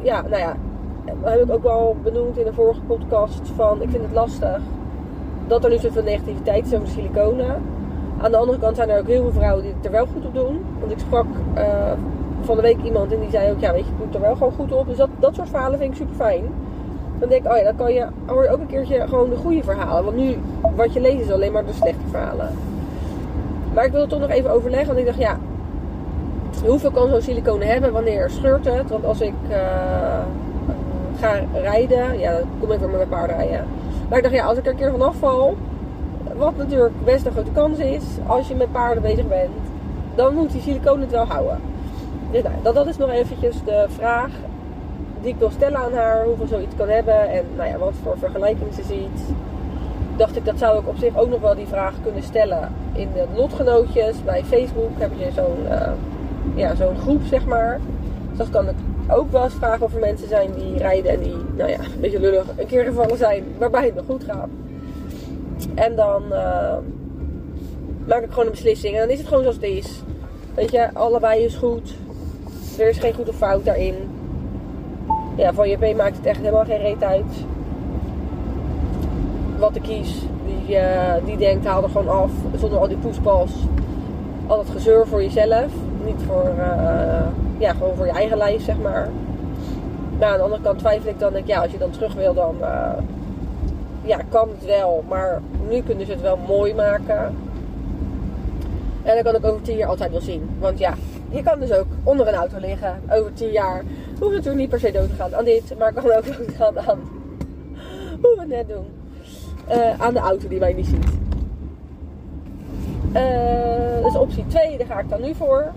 ja, 0.02 0.22
nou 0.22 0.36
ja, 0.36 0.56
heb 1.22 1.42
ik 1.42 1.52
ook 1.52 1.62
wel 1.62 1.96
benoemd 2.02 2.38
in 2.38 2.44
de 2.44 2.52
vorige 2.52 2.80
podcast 2.80 3.40
van 3.56 3.82
ik 3.82 3.90
vind 3.90 4.02
het 4.02 4.12
lastig 4.12 4.60
dat 5.46 5.64
er 5.64 5.70
nu 5.70 5.78
zoveel 5.78 6.02
negativiteit 6.02 6.66
is 6.66 6.74
over 6.74 6.88
siliconen. 6.88 7.62
Aan 8.20 8.30
de 8.30 8.36
andere 8.36 8.58
kant 8.58 8.76
zijn 8.76 8.90
er 8.90 9.00
ook 9.00 9.06
heel 9.06 9.22
veel 9.22 9.32
vrouwen 9.32 9.62
die 9.62 9.72
het 9.76 9.84
er 9.84 9.90
wel 9.90 10.06
goed 10.06 10.26
op 10.26 10.34
doen. 10.34 10.64
Want 10.80 10.92
ik 10.92 10.98
sprak 10.98 11.26
eh, 11.54 11.92
van 12.40 12.56
de 12.56 12.62
week 12.62 12.82
iemand 12.82 13.12
en 13.12 13.20
die 13.20 13.30
zei 13.30 13.50
ook, 13.50 13.60
ja 13.60 13.72
weet 13.72 13.84
je, 13.84 13.90
ik 13.90 14.12
doe 14.12 14.14
er 14.14 14.26
wel 14.26 14.36
gewoon 14.36 14.52
goed 14.52 14.72
op. 14.72 14.86
Dus 14.86 14.96
dat, 14.96 15.08
dat 15.18 15.34
soort 15.34 15.48
verhalen 15.48 15.78
vind 15.78 15.90
ik 15.90 15.96
super 15.96 16.14
fijn. 16.14 16.44
Dan 17.18 17.28
denk 17.28 17.44
ik, 17.44 17.50
oh 17.50 17.56
ja, 17.56 17.64
dan 17.64 17.76
kan 17.76 17.92
je, 17.92 18.06
hoor 18.26 18.42
je 18.42 18.50
ook 18.50 18.60
een 18.60 18.66
keertje 18.66 19.08
gewoon 19.08 19.30
de 19.30 19.36
goede 19.36 19.62
verhalen. 19.62 20.04
Want 20.04 20.16
nu, 20.16 20.36
wat 20.76 20.92
je 20.92 21.00
leest 21.00 21.20
is 21.20 21.30
alleen 21.30 21.52
maar 21.52 21.66
de 21.66 21.72
slechte 21.72 22.08
verhalen. 22.10 22.48
Maar 23.74 23.84
ik 23.84 23.92
wil 23.92 24.00
het 24.00 24.10
toch 24.10 24.20
nog 24.20 24.30
even 24.30 24.50
overleggen, 24.50 24.86
want 24.86 24.98
ik 24.98 25.06
dacht, 25.06 25.18
ja, 25.18 25.38
hoeveel 26.66 26.90
kan 26.90 27.08
zo'n 27.08 27.22
siliconen 27.22 27.68
hebben? 27.68 27.92
Wanneer 27.92 28.30
scheurt 28.30 28.64
het? 28.64 28.90
Want 28.90 29.04
als 29.04 29.20
ik 29.20 29.34
eh, 29.48 29.58
ga 31.20 31.40
rijden, 31.52 32.18
ja, 32.18 32.32
dan 32.32 32.48
kom 32.60 32.70
ik 32.70 32.78
weer 32.78 32.88
met 32.88 32.96
mijn 32.96 33.08
paard 33.08 33.30
rijden. 33.30 33.66
Maar 34.08 34.18
ik 34.18 34.24
dacht, 34.24 34.36
ja, 34.36 34.44
als 34.44 34.58
ik 34.58 34.64
er 34.64 34.70
een 34.70 34.76
keer 34.76 34.90
vanaf 34.90 35.16
val, 35.16 35.56
wat 36.36 36.56
natuurlijk 36.56 37.04
best 37.04 37.26
een 37.26 37.32
grote 37.32 37.50
kans 37.52 37.78
is, 37.78 38.02
als 38.26 38.48
je 38.48 38.54
met 38.54 38.72
paarden 38.72 39.02
bezig 39.02 39.28
bent, 39.28 39.50
dan 40.14 40.34
moet 40.34 40.52
die 40.52 40.60
siliconen 40.60 41.00
het 41.00 41.10
wel 41.10 41.26
houden. 41.26 41.60
Dus 42.30 42.42
nou, 42.42 42.54
dat, 42.62 42.74
dat 42.74 42.86
is 42.86 42.96
nog 42.96 43.10
eventjes 43.10 43.56
de 43.64 43.86
vraag 43.88 44.30
die 45.20 45.32
ik 45.32 45.38
wil 45.38 45.50
stellen 45.50 45.78
aan 45.78 45.92
haar, 45.92 46.24
hoeveel 46.24 46.46
zoiets 46.46 46.74
kan 46.76 46.88
hebben 46.88 47.28
en 47.28 47.44
nou 47.56 47.68
ja, 47.68 47.78
wat 47.78 47.92
voor 48.02 48.18
vergelijking 48.18 48.74
ze 48.74 48.82
ziet. 48.82 49.34
Dacht 50.16 50.36
ik, 50.36 50.44
dat 50.44 50.58
zou 50.58 50.80
ik 50.80 50.88
op 50.88 50.96
zich 50.96 51.16
ook 51.16 51.28
nog 51.28 51.40
wel 51.40 51.54
die 51.54 51.66
vraag 51.66 51.94
kunnen 52.02 52.22
stellen 52.22 52.72
in 52.92 53.08
de 53.14 53.24
lotgenootjes. 53.34 54.24
Bij 54.24 54.44
Facebook 54.44 54.90
heb 54.98 55.10
je 55.16 55.30
zo'n 55.34 55.68
eh, 55.68 55.92
ja, 56.54 56.74
zo'n 56.74 56.96
groep, 56.96 57.22
zeg 57.24 57.46
maar. 57.46 57.80
Dus 58.28 58.38
dat 58.38 58.50
kan 58.50 58.68
ik 58.68 58.74
ook 59.08 59.32
wel 59.32 59.44
eens 59.44 59.54
vragen 59.54 59.86
of 59.86 59.94
er 59.94 60.00
mensen 60.00 60.28
zijn 60.28 60.50
die 60.54 60.78
rijden 60.78 61.12
en 61.12 61.20
die, 61.20 61.36
nou 61.56 61.70
ja, 61.70 61.78
een 61.78 62.00
beetje 62.00 62.20
lullig, 62.20 62.44
een 62.56 62.66
keer 62.66 62.84
gevallen 62.84 63.16
zijn 63.16 63.44
waarbij 63.58 63.84
het 63.84 63.94
nog 63.94 64.04
goed 64.04 64.24
gaat. 64.24 64.48
En 65.74 65.96
dan 65.96 66.32
eh, 66.32 66.76
maak 68.06 68.22
ik 68.22 68.30
gewoon 68.30 68.44
een 68.44 68.50
beslissing. 68.50 68.94
En 68.94 69.00
dan 69.00 69.10
is 69.10 69.18
het 69.18 69.28
gewoon 69.28 69.42
zoals 69.42 69.56
het 69.56 69.64
is. 69.64 70.02
Weet 70.54 70.70
je, 70.70 70.94
allebei 70.94 71.44
is 71.44 71.54
goed. 71.54 71.94
Er 72.78 72.88
is 72.88 72.98
geen 72.98 73.14
goed 73.14 73.28
of 73.28 73.36
fout 73.36 73.64
daarin. 73.64 73.94
Ja, 75.36 75.52
van 75.52 75.68
JP 75.68 75.96
maakt 75.96 76.16
het 76.16 76.26
echt 76.26 76.38
helemaal 76.38 76.64
geen 76.64 76.80
reet 76.80 77.02
uit. 77.02 77.44
Wat 79.64 79.76
ik 79.76 79.82
kies. 79.82 80.14
Die, 80.46 80.76
eh, 80.76 81.24
die 81.24 81.36
denkt, 81.36 81.66
haal 81.66 81.82
er 81.82 81.88
gewoon 81.88 82.08
af. 82.08 82.30
Zonder 82.58 82.78
al 82.78 82.88
die 82.88 82.96
poespas. 82.96 83.50
Al 84.46 84.56
dat 84.56 84.70
gezeur 84.70 85.06
voor 85.06 85.22
jezelf. 85.22 85.66
Niet 86.04 86.22
voor, 86.26 86.44
eh, 86.58 87.26
ja, 87.58 87.72
gewoon 87.72 87.96
voor 87.96 88.06
je 88.06 88.12
eigen 88.12 88.36
lijf, 88.36 88.64
zeg 88.64 88.78
maar. 88.78 89.08
Maar 90.18 90.28
aan 90.28 90.36
de 90.36 90.42
andere 90.42 90.62
kant 90.62 90.78
twijfel 90.78 91.10
ik 91.10 91.18
dan, 91.18 91.32
denk 91.32 91.46
ja, 91.46 91.62
als 91.62 91.72
je 91.72 91.78
dan 91.78 91.90
terug 91.90 92.14
wil, 92.14 92.34
dan 92.34 92.54
eh, 92.60 92.92
ja, 94.02 94.18
kan 94.28 94.48
het 94.48 94.64
wel. 94.66 95.04
Maar 95.08 95.40
nu 95.68 95.82
kunnen 95.82 96.06
ze 96.06 96.12
het 96.12 96.20
wel 96.20 96.38
mooi 96.46 96.74
maken. 96.74 97.36
En 99.02 99.14
dan 99.14 99.22
kan 99.22 99.34
ik 99.34 99.44
over 99.44 99.62
tien 99.62 99.76
jaar 99.76 99.88
altijd 99.88 100.10
wel 100.10 100.20
zien. 100.20 100.48
Want 100.58 100.78
ja, 100.78 100.94
je 101.30 101.42
kan 101.42 101.60
dus 101.60 101.72
ook 101.72 101.86
onder 102.02 102.28
een 102.28 102.34
auto 102.34 102.58
liggen. 102.58 103.00
Over 103.10 103.32
tien 103.32 103.50
jaar. 103.50 103.82
Hoef 104.20 104.30
natuurlijk 104.30 104.56
niet 104.58 104.70
per 104.70 104.80
se 104.80 104.92
dood 104.92 105.08
te 105.08 105.14
gaan 105.14 105.34
aan 105.34 105.44
dit. 105.44 105.78
Maar 105.78 105.92
kan 105.92 106.04
ook 106.04 106.24
gaan 106.58 106.78
aan 106.78 107.00
hoe 108.20 108.34
we 108.34 108.40
het 108.40 108.48
net 108.48 108.68
doen. 108.68 109.03
Eh, 109.66 110.00
aan 110.00 110.14
de 110.14 110.20
auto 110.20 110.48
die 110.48 110.58
wij 110.58 110.72
niet 110.72 110.86
ziet. 110.86 111.06
Eh, 113.12 114.04
dus 114.04 114.16
optie 114.16 114.46
2, 114.46 114.78
daar 114.78 114.86
ga 114.86 114.98
ik 114.98 115.08
dan 115.08 115.20
nu 115.20 115.34
voor. 115.34 115.72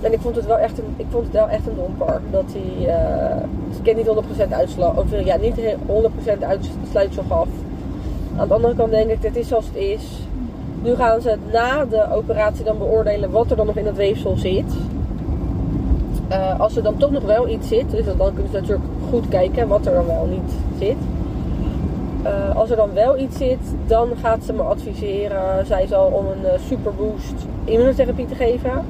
En 0.00 0.12
ik 0.12 0.20
vond 0.20 0.36
het 0.36 0.46
wel 0.46 0.58
echt 0.58 0.78
een, 0.78 0.94
ik 0.96 1.06
vond 1.10 1.24
het 1.24 1.32
wel 1.32 1.48
echt 1.48 1.66
een 1.66 1.76
domper. 1.76 2.20
Dat 2.30 2.44
hij, 2.46 2.94
eh 2.94 3.36
ik 3.76 3.82
ken 3.82 3.96
niet 3.96 4.06
100% 4.06 4.52
uitslag, 4.52 4.96
of 4.96 5.24
ja, 5.24 5.36
niet 5.36 5.56
heel 5.56 5.76
100% 5.86 6.44
uitsluitsel 6.44 7.22
gaf. 7.28 7.48
Aan 8.36 8.48
de 8.48 8.54
andere 8.54 8.74
kant 8.74 8.90
denk 8.90 9.10
ik, 9.10 9.22
het 9.22 9.36
is 9.36 9.48
zoals 9.48 9.66
het 9.66 9.76
is. 9.76 10.02
Nu 10.82 10.94
gaan 10.94 11.20
ze 11.20 11.36
na 11.52 11.84
de 11.84 12.12
operatie 12.12 12.64
dan 12.64 12.78
beoordelen 12.78 13.30
wat 13.30 13.50
er 13.50 13.56
dan 13.56 13.66
nog 13.66 13.76
in 13.76 13.86
het 13.86 13.96
weefsel 13.96 14.36
zit. 14.36 14.74
Eh, 16.28 16.60
als 16.60 16.76
er 16.76 16.82
dan 16.82 16.96
toch 16.96 17.10
nog 17.10 17.24
wel 17.24 17.48
iets 17.48 17.68
zit, 17.68 17.90
dus 17.90 18.04
dan 18.04 18.34
kunnen 18.34 18.52
ze 18.52 18.60
natuurlijk 18.60 18.88
goed 19.10 19.28
kijken 19.28 19.68
wat 19.68 19.86
er 19.86 19.94
dan 19.94 20.06
wel 20.06 20.26
niet 20.26 20.52
zit. 20.78 20.96
Eh, 22.26 22.56
als 22.56 22.70
er 22.70 22.76
dan 22.76 22.92
wel 22.94 23.18
iets 23.18 23.36
zit, 23.36 23.74
dan 23.86 24.08
gaat 24.20 24.44
ze 24.44 24.52
me 24.52 24.62
adviseren, 24.62 25.66
zij 25.66 25.86
zal 25.86 26.06
om 26.06 26.26
een 26.26 26.44
eh, 26.44 26.58
superboost 26.58 27.34
immunotherapie 27.64 28.26
te 28.26 28.34
geven. 28.34 28.84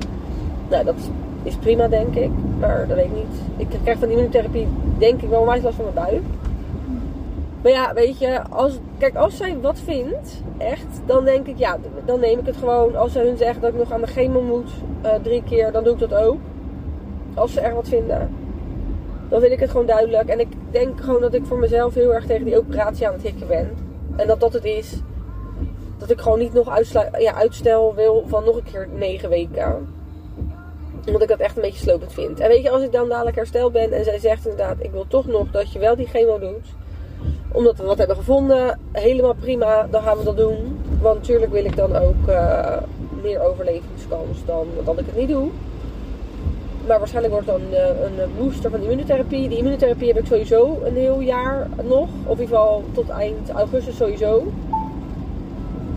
Nou, 0.71 0.85
dat 0.85 0.95
is 1.43 1.55
prima 1.55 1.88
denk 1.88 2.14
ik, 2.14 2.31
maar 2.59 2.87
dat 2.88 2.97
weet 2.97 3.07
ik 3.07 3.14
niet. 3.14 3.66
Ik 3.69 3.78
krijg 3.83 3.99
van 3.99 4.09
immunotherapie 4.09 4.69
denk 4.99 5.23
ik 5.23 5.28
wel 5.28 5.40
onwijs 5.40 5.62
last 5.62 5.76
van 5.76 5.85
mijn 5.85 6.07
buik. 6.07 6.23
Maar 7.62 7.73
ja, 7.73 7.95
weet 7.95 8.19
je, 8.19 8.43
als, 8.50 8.78
kijk, 8.99 9.14
als 9.14 9.37
zij 9.37 9.57
wat 9.61 9.78
vindt, 9.78 10.43
echt, 10.59 11.00
dan 11.07 11.25
denk 11.25 11.47
ik, 11.47 11.59
ja, 11.59 11.78
dan 12.05 12.21
neem 12.21 12.38
ik 12.38 12.47
het 12.47 12.57
gewoon. 12.57 12.97
Als 12.97 13.12
ze 13.12 13.19
hun 13.19 13.37
zeggen 13.37 13.61
dat 13.61 13.71
ik 13.73 13.78
nog 13.78 13.93
aan 13.93 14.00
de 14.00 14.07
chemo 14.07 14.43
moet, 14.43 14.71
eh, 15.00 15.11
drie 15.23 15.43
keer, 15.43 15.73
dan 15.73 15.85
doe 15.85 15.93
ik 15.93 15.99
dat 15.99 16.14
ook. 16.14 16.38
Als 17.35 17.52
ze 17.52 17.61
echt 17.61 17.75
wat 17.75 17.88
vinden. 17.88 18.31
Dan 19.28 19.40
vind 19.40 19.52
ik 19.52 19.61
het 19.61 19.71
gewoon 19.71 19.87
duidelijk. 19.87 20.28
En 20.28 20.40
ik 20.40 20.49
denk 20.71 21.00
gewoon 21.00 21.21
dat 21.21 21.35
ik 21.35 21.45
voor 21.45 21.59
mezelf 21.59 21.95
heel 21.95 22.14
erg 22.14 22.26
tegen 22.26 22.45
die 22.45 22.59
operatie 22.59 23.06
aan 23.06 23.12
het 23.12 23.23
hikken 23.23 23.47
ben. 23.47 23.71
En 24.16 24.26
dat 24.26 24.40
dat 24.40 24.52
het 24.52 24.64
is. 24.64 25.00
Dat 25.99 26.11
ik 26.11 26.21
gewoon 26.21 26.38
niet 26.38 26.52
nog 26.52 26.80
ja, 27.18 27.35
uitstel 27.35 27.95
wil 27.95 28.25
van 28.26 28.45
nog 28.45 28.56
een 28.56 28.64
keer 28.73 28.88
negen 28.95 29.28
weken. 29.28 29.95
Omdat 31.06 31.23
ik 31.23 31.28
dat 31.28 31.38
echt 31.38 31.56
een 31.56 31.62
beetje 31.62 31.83
slopend 31.83 32.12
vind. 32.12 32.40
En 32.40 32.49
weet 32.49 32.62
je, 32.62 32.71
als 32.71 32.83
ik 32.83 32.92
dan 32.92 33.09
dadelijk 33.09 33.37
hersteld 33.37 33.73
ben 33.73 33.92
en 33.92 34.04
zij 34.04 34.18
zegt 34.18 34.47
inderdaad, 34.47 34.76
ik 34.78 34.90
wil 34.90 35.04
toch 35.09 35.26
nog 35.26 35.50
dat 35.50 35.73
je 35.73 35.78
wel 35.78 35.97
die 35.97 36.06
chemo 36.06 36.38
doet. 36.38 36.66
Omdat 37.52 37.76
we 37.76 37.85
wat 37.85 37.99
hebben 37.99 38.16
gevonden, 38.16 38.80
helemaal 38.92 39.35
prima, 39.35 39.87
dan 39.90 40.02
gaan 40.02 40.18
we 40.18 40.25
dat 40.25 40.37
doen. 40.37 40.78
Want 41.00 41.18
natuurlijk 41.18 41.52
wil 41.52 41.64
ik 41.64 41.76
dan 41.76 41.97
ook 41.97 42.28
eh, 42.28 42.76
meer 43.23 43.40
overlevingskans 43.40 44.45
dan 44.47 44.66
dat 44.85 44.99
ik 44.99 45.06
het 45.06 45.16
niet 45.16 45.28
doe. 45.28 45.50
Maar 46.87 46.99
waarschijnlijk 46.99 47.35
wordt 47.35 47.49
dan 47.49 47.61
eh, 47.73 47.88
een 47.88 48.31
booster 48.38 48.71
van 48.71 48.83
immunotherapie. 48.83 49.49
Die 49.49 49.59
immunotherapie 49.59 50.09
heb 50.09 50.19
ik 50.19 50.26
sowieso 50.26 50.78
een 50.85 50.97
heel 50.97 51.21
jaar 51.21 51.69
nog. 51.83 52.09
Of 52.25 52.38
in 52.38 52.43
ieder 52.43 52.57
geval 52.57 52.83
tot 52.93 53.09
eind 53.09 53.50
augustus 53.50 53.97
sowieso. 53.97 54.52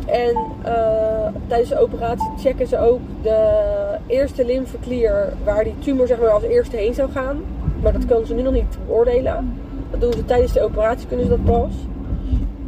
En 0.05 0.35
eh, 0.63 1.27
tijdens 1.47 1.69
de 1.69 1.79
operatie 1.79 2.29
checken 2.37 2.67
ze 2.67 2.79
ook 2.79 2.99
de 3.21 3.59
eerste 4.07 4.45
lymfeklier 4.45 5.33
waar 5.43 5.63
die 5.63 5.79
tumor 5.79 6.07
zeg 6.07 6.19
maar 6.19 6.29
als 6.29 6.43
eerste 6.43 6.77
heen 6.77 6.93
zou 6.93 7.11
gaan. 7.11 7.41
Maar 7.81 7.93
dat 7.93 8.05
kunnen 8.05 8.27
ze 8.27 8.33
nu 8.33 8.41
nog 8.41 8.53
niet 8.53 8.77
beoordelen. 8.87 9.61
Dat 9.91 10.01
doen 10.01 10.13
ze 10.13 10.25
tijdens 10.25 10.53
de 10.53 10.61
operatie, 10.61 11.07
kunnen 11.07 11.25
ze 11.25 11.31
dat 11.31 11.45
pas. 11.45 11.73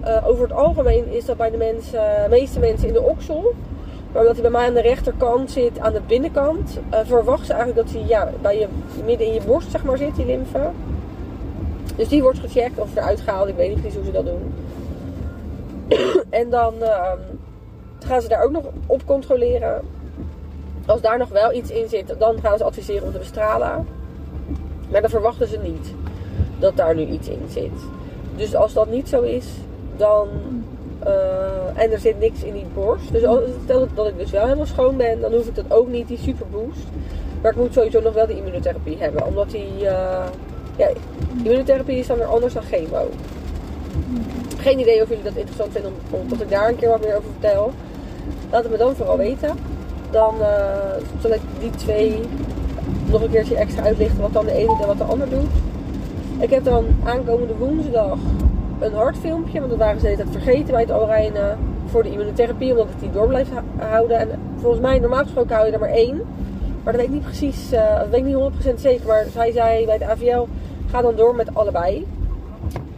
Eh, 0.02 0.28
over 0.28 0.44
het 0.44 0.54
algemeen 0.54 1.12
is 1.12 1.26
dat 1.26 1.38
bij 1.38 1.52
de 1.52 1.58
mensen, 1.58 2.02
meeste 2.30 2.60
mensen 2.60 2.88
in 2.88 2.94
de 2.94 3.02
oksel. 3.02 3.54
Maar 4.12 4.22
omdat 4.22 4.34
hij 4.34 4.42
bij 4.42 4.52
mij 4.52 4.68
aan 4.68 4.74
de 4.74 4.82
rechterkant 4.82 5.52
zit, 5.52 5.80
aan 5.80 5.94
de 5.94 6.02
binnenkant, 6.08 6.80
uh, 6.94 7.00
verwacht 7.04 7.46
ze 7.46 7.54
eigenlijk 7.54 7.88
dat 7.88 7.96
hij 7.96 8.08
ja, 8.08 8.32
bij 8.42 8.60
je, 8.60 8.68
midden 9.06 9.28
in 9.28 9.34
je 9.34 9.42
borst 9.42 9.72
zeg 9.72 9.84
maar, 9.84 9.98
zit, 9.98 10.16
die 10.16 10.26
lymfe. 10.26 10.70
Dus 11.96 12.08
die 12.08 12.22
wordt 12.22 12.40
gecheckt 12.40 12.80
of 12.80 12.96
eruit 12.96 13.22
gehaald. 13.22 13.48
Ik 13.48 13.56
weet 13.56 13.70
niet 13.70 13.80
precies 13.80 13.96
hoe 13.96 14.06
ze 14.06 14.12
dat 14.12 14.26
doen. 14.26 14.54
en 16.30 16.50
dan 16.50 16.74
uh, 16.80 17.12
gaan 18.00 18.22
ze 18.22 18.28
daar 18.28 18.44
ook 18.44 18.52
nog 18.52 18.64
op 18.86 19.06
controleren. 19.06 19.82
Als 20.86 21.02
daar 21.02 21.18
nog 21.18 21.30
wel 21.30 21.54
iets 21.54 21.70
in 21.70 21.90
zit, 21.90 22.16
dan 22.18 22.40
gaan 22.42 22.58
ze 22.58 22.64
adviseren 22.64 23.04
om 23.04 23.12
te 23.12 23.18
bestralen. 23.18 23.88
Maar 24.90 25.02
dan 25.02 25.10
verwachten 25.10 25.48
ze 25.48 25.58
niet 25.58 25.94
dat 26.60 26.78
daar 26.78 26.96
nu 26.96 27.06
iets 27.06 27.28
in 27.28 27.46
zit. 27.50 27.72
Dus 28.36 28.56
als 28.56 28.74
dat 28.74 28.90
niet 28.90 29.10
zo 29.10 29.22
is, 29.22 29.46
dan. 29.98 30.28
Uh, 31.08 31.82
en 31.84 31.92
er 31.92 32.00
zit 32.00 32.20
niks 32.20 32.44
in 32.44 32.54
die 32.54 32.66
borst. 32.74 33.12
Dus 33.12 33.22
stel 33.64 33.88
dat 33.94 34.08
ik 34.08 34.18
dus 34.18 34.32
wel 34.32 34.44
helemaal 34.44 34.66
schoon 34.66 34.98
ben, 34.98 35.22
dan 35.22 35.34
hoef 35.34 35.48
ik 35.48 35.56
dat 35.56 35.72
ook 35.72 35.88
niet, 35.88 36.08
die 36.08 36.18
superboost. 36.18 36.86
Maar 37.42 37.52
ik 37.52 37.58
moet 37.58 37.74
sowieso 37.74 38.02
nog 38.02 38.14
wel 38.14 38.28
die 38.28 38.38
immunotherapie 38.38 38.98
hebben. 39.00 39.26
Omdat 39.26 39.50
die. 39.50 39.82
Uh, 39.82 40.26
ja, 40.76 40.90
immunotherapie 41.44 41.98
is 41.98 42.08
dan 42.08 42.18
weer 42.18 42.26
anders 42.26 42.54
dan 42.54 42.64
chemo. 42.64 43.10
Geen 44.58 44.80
idee 44.80 45.02
of 45.02 45.10
jullie 45.10 45.24
dat 45.24 45.36
interessant 45.36 45.72
vinden 45.72 45.92
om, 45.92 46.20
om 46.20 46.30
dat 46.30 46.42
ik 46.42 46.50
daar 46.50 46.70
een 46.70 46.76
keer 46.76 46.90
wat 46.90 47.02
meer 47.02 47.16
over 47.16 47.30
vertel. 47.40 47.72
Laat 48.52 48.64
het 48.64 48.72
me 48.72 48.78
dan 48.78 48.96
vooral 48.96 49.18
weten. 49.18 49.56
Dan 50.12 50.36
uh, 50.40 50.48
zal 51.22 51.32
ik 51.32 51.42
die 51.60 51.70
twee 51.70 52.20
nog 53.06 53.22
een 53.22 53.30
keertje 53.30 53.56
extra 53.56 53.84
uitlichten 53.84 54.22
wat 54.22 54.34
dan 54.34 54.46
de 54.46 54.52
ene 54.52 54.78
en 54.82 54.88
wat 54.88 54.98
de 54.98 55.04
ander 55.04 55.30
doet. 55.30 55.52
Ik 56.40 56.50
heb 56.50 56.64
dan 56.64 56.86
aankomende 57.04 57.56
woensdag 57.56 58.18
een 58.82 58.94
hartfilmpje, 58.94 59.60
want 59.60 59.70
dat 59.70 59.80
waren 59.80 60.00
ze 60.00 60.08
het 60.08 60.28
vergeten 60.32 60.72
bij 60.72 60.82
het 60.82 60.92
Alrijnen 60.92 61.58
voor 61.86 62.04
de 62.04 62.12
immunotherapie, 62.12 62.72
omdat 62.72 62.86
ik 62.86 63.00
die 63.00 63.12
door 63.12 63.28
blijf 63.28 63.48
houden. 63.78 64.20
En 64.20 64.30
volgens 64.58 64.82
mij, 64.82 65.00
normaal 65.00 65.24
gesproken 65.24 65.56
hou 65.56 65.68
je 65.68 65.74
er 65.74 65.80
maar 65.80 65.90
één. 65.90 66.22
Maar 66.84 66.94
dat 66.94 67.02
weet 67.02 67.06
ik 67.06 67.16
niet 67.16 67.24
precies, 67.24 67.74
uh, 67.74 68.00
dat 68.00 68.10
weet 68.10 68.20
ik 68.20 68.26
niet 68.26 68.36
100% 68.36 68.82
zeker. 68.82 69.08
Maar 69.08 69.26
zij 69.32 69.52
zei 69.52 69.86
bij 69.86 69.98
de 69.98 70.06
AVL, 70.06 70.48
ga 70.90 71.02
dan 71.02 71.16
door 71.16 71.36
met 71.36 71.56
allebei. 71.56 72.08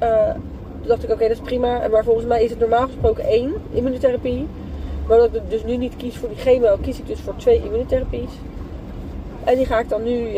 Uh, 0.03 0.31
toen 0.79 0.87
dacht 0.87 1.03
ik, 1.03 1.09
oké, 1.09 1.13
okay, 1.13 1.27
dat 1.27 1.37
is 1.37 1.43
prima. 1.43 1.87
Maar 1.91 2.03
volgens 2.03 2.25
mij 2.25 2.43
is 2.43 2.49
het 2.49 2.59
normaal 2.59 2.85
gesproken 2.85 3.23
één 3.23 3.53
immunotherapie. 3.71 4.47
Maar 5.07 5.17
omdat 5.17 5.35
ik 5.35 5.49
dus 5.49 5.63
nu 5.63 5.77
niet 5.77 5.95
kies 5.95 6.17
voor 6.17 6.29
die 6.29 6.37
chemo, 6.37 6.77
kies 6.81 6.99
ik 6.99 7.07
dus 7.07 7.19
voor 7.19 7.35
twee 7.35 7.63
immunotherapies. 7.63 8.31
En 9.43 9.55
die 9.55 9.65
ga 9.65 9.79
ik 9.79 9.89
dan 9.89 10.03
nu 10.03 10.37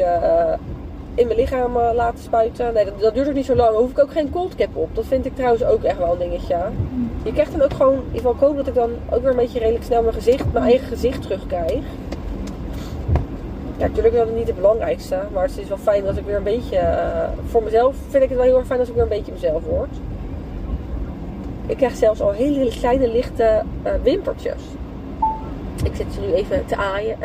in 1.15 1.27
mijn 1.27 1.39
lichaam 1.39 1.77
uh, 1.77 1.89
laten 1.93 2.23
spuiten. 2.23 2.73
Nee, 2.73 2.85
dat, 2.99 3.13
duurt 3.13 3.27
ook 3.27 3.33
niet 3.33 3.45
zo 3.45 3.55
lang. 3.55 3.75
Hoef 3.75 3.91
ik 3.91 3.99
ook 3.99 4.11
geen 4.11 4.29
cold 4.29 4.55
cap 4.55 4.75
op. 4.75 4.95
Dat 4.95 5.05
vind 5.05 5.25
ik 5.25 5.35
trouwens 5.35 5.63
ook 5.63 5.83
echt 5.83 5.97
wel 5.97 6.11
een 6.11 6.17
dingetje. 6.17 6.57
Je 7.23 7.33
krijgt 7.33 7.51
dan 7.51 7.61
ook 7.61 7.73
gewoon, 7.73 7.93
in 7.93 8.05
ieder 8.05 8.17
geval 8.17 8.33
ik 8.33 8.39
hoop 8.39 8.55
dat 8.55 8.67
ik 8.67 8.73
dan 8.73 8.91
ook 9.09 9.21
weer 9.21 9.29
een 9.29 9.35
beetje 9.35 9.59
redelijk 9.59 9.83
snel 9.83 10.01
mijn 10.01 10.13
gezicht, 10.13 10.53
mijn 10.53 10.65
eigen 10.65 10.87
gezicht 10.87 11.21
terugkrijg. 11.21 11.83
Ja, 13.77 13.87
natuurlijk 13.87 14.15
is 14.15 14.23
niet 14.35 14.47
het 14.47 14.55
belangrijkste. 14.55 15.19
Maar 15.33 15.43
het 15.43 15.57
is 15.57 15.67
wel 15.67 15.77
fijn 15.77 16.03
dat 16.03 16.17
ik 16.17 16.25
weer 16.25 16.35
een 16.35 16.43
beetje, 16.43 16.77
uh, 16.77 17.23
voor 17.47 17.63
mezelf 17.63 17.95
vind 18.09 18.23
ik 18.23 18.29
het 18.29 18.37
wel 18.37 18.47
heel 18.47 18.57
erg 18.57 18.65
fijn 18.65 18.79
als 18.79 18.89
ik 18.89 18.95
weer 18.95 19.03
een 19.03 19.09
beetje 19.09 19.31
mezelf 19.31 19.63
word. 19.63 19.89
Ik 21.65 21.77
krijg 21.77 21.95
zelfs 21.95 22.21
al 22.21 22.31
hele 22.31 22.69
kleine 22.69 23.07
lichte 23.07 23.61
uh, 23.85 23.91
wimpertjes. 24.03 24.61
Ik 25.83 25.95
zit 25.95 26.13
ze 26.13 26.19
nu 26.19 26.33
even 26.33 26.65
te 26.65 26.75
aaien. 26.75 27.17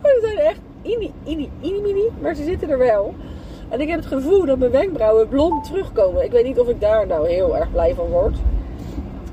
maar 0.00 0.12
ze 0.12 0.18
zijn 0.22 0.38
echt 0.38 0.60
ini, 0.84 1.12
ini, 1.24 1.50
ini, 1.60 1.80
mini. 1.80 2.10
Maar 2.20 2.34
ze 2.34 2.44
zitten 2.44 2.70
er 2.70 2.78
wel. 2.78 3.14
En 3.68 3.80
ik 3.80 3.88
heb 3.88 3.98
het 3.98 4.08
gevoel 4.08 4.46
dat 4.46 4.58
mijn 4.58 4.70
wenkbrauwen 4.70 5.28
blond 5.28 5.64
terugkomen. 5.64 6.24
Ik 6.24 6.30
weet 6.30 6.44
niet 6.44 6.58
of 6.58 6.68
ik 6.68 6.80
daar 6.80 7.06
nou 7.06 7.28
heel 7.28 7.56
erg 7.56 7.70
blij 7.72 7.94
van 7.94 8.06
word. 8.06 8.36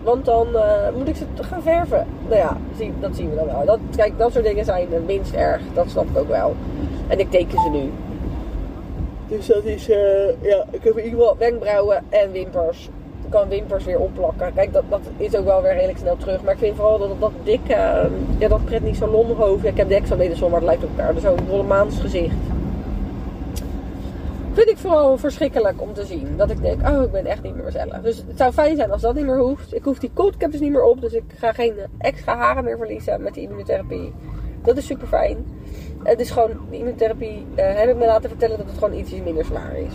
Want 0.04 0.26
dan 0.26 0.48
uh, 0.54 0.90
moet 0.98 1.08
ik 1.08 1.16
ze 1.16 1.26
gaan 1.36 1.62
verven. 1.62 2.08
Nou 2.24 2.36
ja, 2.36 2.58
zie, 2.78 2.94
dat 3.00 3.16
zien 3.16 3.30
we 3.30 3.36
dan 3.36 3.46
wel. 3.46 3.66
Dat, 3.66 3.80
kijk, 3.96 4.18
dat 4.18 4.32
soort 4.32 4.46
dingen 4.46 4.66
zijn 4.66 4.88
minst 5.06 5.34
erg. 5.34 5.62
Dat 5.74 5.90
snap 5.90 6.10
ik 6.10 6.18
ook 6.18 6.28
wel. 6.28 6.56
En 7.08 7.20
ik 7.20 7.32
teken 7.32 7.62
ze 7.62 7.70
nu. 7.70 7.92
Dus 9.28 9.46
dat 9.46 9.64
is, 9.64 9.90
uh, 9.90 9.96
ja, 10.42 10.66
ik 10.72 10.84
heb 10.84 10.98
in 10.98 11.04
ieder 11.04 11.20
geval 11.20 11.38
wenkbrauwen 11.38 12.04
en 12.10 12.32
wimpers. 12.32 12.90
Kan 13.32 13.48
wimpers 13.48 13.86
weer 13.86 14.00
opplakken. 14.00 14.54
Kijk, 14.54 14.74
dat, 14.74 14.84
dat 14.90 15.02
is 15.18 15.36
ook 15.36 15.46
wel 15.46 15.62
weer 15.62 15.74
redelijk 15.74 15.98
snel 15.98 16.18
terug. 16.18 16.44
Maar 16.44 16.54
ik 16.54 16.60
vind 16.60 16.76
vooral 16.76 17.00
dat 17.00 17.20
dat 17.20 17.32
dikke, 17.44 17.74
uh, 17.74 18.04
ja, 18.38 18.48
dat 18.48 18.66
pret 18.66 18.84
niet 18.84 18.96
zo 18.96 19.08
lonhoofd. 19.08 19.64
Ja, 19.64 19.70
ik 19.70 19.78
heb 19.78 19.88
de 19.88 19.96
extra 19.96 20.16
maar 20.16 20.52
het 20.52 20.64
lijkt 20.64 20.84
op 20.84 20.90
elkaar. 20.90 21.14
Dus 21.14 21.24
zo'n 21.24 21.38
volle 21.48 21.64
maansgezicht. 21.64 22.36
Vind 24.54 24.70
ik 24.70 24.78
vooral 24.78 25.18
verschrikkelijk 25.18 25.82
om 25.82 25.94
te 25.94 26.06
zien. 26.06 26.38
Dat 26.38 26.50
ik 26.50 26.62
denk, 26.62 26.88
oh, 26.88 27.04
ik 27.04 27.12
ben 27.12 27.26
echt 27.26 27.44
niet 27.44 27.56
meer 27.56 27.64
mezelf. 27.64 28.02
Dus 28.02 28.18
het 28.18 28.38
zou 28.38 28.52
fijn 28.52 28.76
zijn 28.76 28.92
als 28.92 29.02
dat 29.02 29.16
niet 29.16 29.26
meer 29.26 29.40
hoeft. 29.40 29.76
Ik 29.76 29.84
hoef 29.84 30.00
die 30.00 30.12
cold 30.14 30.38
cap 30.38 30.52
dus 30.52 30.60
niet 30.60 30.72
meer 30.72 30.84
op. 30.84 31.02
Dus 31.02 31.14
ik 31.14 31.24
ga 31.36 31.52
geen 31.52 31.74
extra 31.98 32.36
haren 32.36 32.64
meer 32.64 32.78
verliezen 32.78 33.22
met 33.22 33.34
die 33.34 33.44
immunotherapie. 33.44 34.14
Dat 34.64 34.78
is 34.78 34.86
super 34.86 35.08
fijn. 35.08 35.46
Het 36.04 36.20
is 36.20 36.32
gewoon, 36.32 36.50
de 36.70 36.78
immunotherapie 36.78 37.46
uh, 37.56 37.56
heb 37.56 37.90
ik 37.90 37.96
me 37.96 38.06
laten 38.06 38.30
vertellen 38.30 38.58
dat 38.58 38.66
het 38.66 38.78
gewoon 38.78 38.94
iets 38.94 39.12
minder 39.24 39.46
zwaar 39.46 39.78
is. 39.78 39.94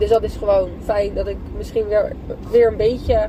Dus 0.00 0.08
dat 0.08 0.22
is 0.22 0.36
gewoon 0.36 0.68
fijn 0.84 1.14
dat 1.14 1.26
ik 1.26 1.36
misschien 1.56 1.88
weer, 1.88 2.12
weer 2.50 2.66
een 2.66 2.76
beetje 2.76 3.28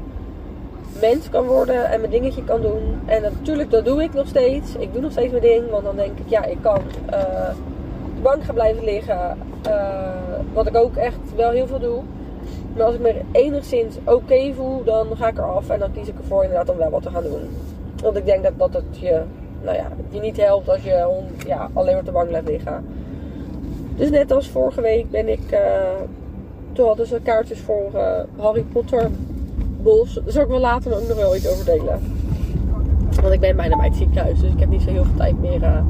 mens 1.01 1.29
kan 1.29 1.45
worden 1.45 1.85
en 1.85 1.99
mijn 1.99 2.11
dingetje 2.11 2.43
kan 2.43 2.61
doen. 2.61 2.99
En 3.05 3.21
natuurlijk, 3.21 3.71
dat 3.71 3.85
doe 3.85 4.03
ik 4.03 4.13
nog 4.13 4.27
steeds. 4.27 4.75
Ik 4.75 4.93
doe 4.93 5.01
nog 5.01 5.11
steeds 5.11 5.31
mijn 5.31 5.43
ding, 5.43 5.69
want 5.69 5.83
dan 5.83 5.95
denk 5.95 6.19
ik, 6.19 6.25
ja, 6.27 6.45
ik 6.45 6.57
kan 6.61 6.81
uh, 7.05 7.49
de 8.15 8.21
bank 8.21 8.43
gaan 8.43 8.55
blijven 8.55 8.83
liggen. 8.83 9.37
Uh, 9.67 10.09
wat 10.53 10.67
ik 10.67 10.75
ook 10.75 10.95
echt 10.95 11.35
wel 11.35 11.49
heel 11.49 11.67
veel 11.67 11.79
doe. 11.79 12.01
Maar 12.75 12.85
als 12.85 12.95
ik 12.95 13.01
me 13.01 13.21
enigszins 13.31 13.95
oké 14.03 14.53
voel, 14.53 14.83
dan 14.83 15.07
ga 15.15 15.27
ik 15.27 15.37
eraf 15.37 15.69
en 15.69 15.79
dan 15.79 15.91
kies 15.91 16.07
ik 16.07 16.17
ervoor 16.17 16.43
inderdaad 16.43 16.69
om 16.69 16.77
wel 16.77 16.89
wat 16.89 17.03
te 17.03 17.09
gaan 17.09 17.23
doen. 17.23 17.49
Want 18.03 18.17
ik 18.17 18.25
denk 18.25 18.43
dat, 18.43 18.53
dat 18.57 18.73
het 18.73 18.99
je 18.99 19.21
nou 19.61 19.77
ja, 19.77 19.87
je 20.09 20.19
niet 20.19 20.37
helpt 20.37 20.69
als 20.69 20.83
je 20.83 21.21
ja, 21.45 21.69
alleen 21.73 21.91
maar 21.91 21.99
op 21.99 22.05
de 22.05 22.11
bank 22.11 22.27
blijft 22.27 22.47
liggen. 22.47 22.85
Dus 23.95 24.09
net 24.09 24.31
als 24.31 24.49
vorige 24.49 24.81
week 24.81 25.09
ben 25.09 25.27
ik. 25.27 25.51
Uh, 25.51 25.59
toen 26.73 26.87
hadden 26.87 27.07
ze 27.07 27.19
kaartjes 27.23 27.59
voor 27.59 27.89
uh, 27.95 28.19
Harry 28.37 28.61
Potter 28.61 29.09
Bos. 29.81 30.13
Daar 30.13 30.31
zal 30.31 30.41
ik 30.41 30.47
wel 30.47 30.59
later 30.59 30.95
ook 30.95 31.07
nog 31.07 31.17
wel 31.17 31.35
iets 31.35 31.49
over 31.49 31.65
delen. 31.65 31.99
Want 33.21 33.33
ik 33.33 33.39
ben 33.39 33.55
bijna 33.55 33.77
bij 33.77 33.87
het 33.87 33.95
ziekenhuis, 33.95 34.39
dus 34.39 34.51
ik 34.51 34.59
heb 34.59 34.69
niet 34.69 34.81
zo 34.81 34.89
heel 34.89 35.03
veel 35.03 35.15
tijd 35.17 35.41
meer 35.41 35.61
uh, 35.61 35.81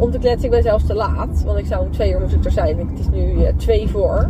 om 0.00 0.10
te 0.10 0.18
kletsen. 0.18 0.44
Ik 0.44 0.50
ben 0.50 0.62
zelfs 0.62 0.86
te 0.86 0.94
laat, 0.94 1.42
want 1.44 1.58
ik 1.58 1.66
zou 1.66 1.84
om 1.84 1.90
twee 1.90 2.12
uur 2.12 2.20
moest 2.20 2.34
ik 2.34 2.44
er 2.44 2.50
zijn. 2.50 2.78
Het 2.78 2.98
is 2.98 3.08
nu 3.08 3.36
twee 3.56 3.88
voor. 3.88 4.28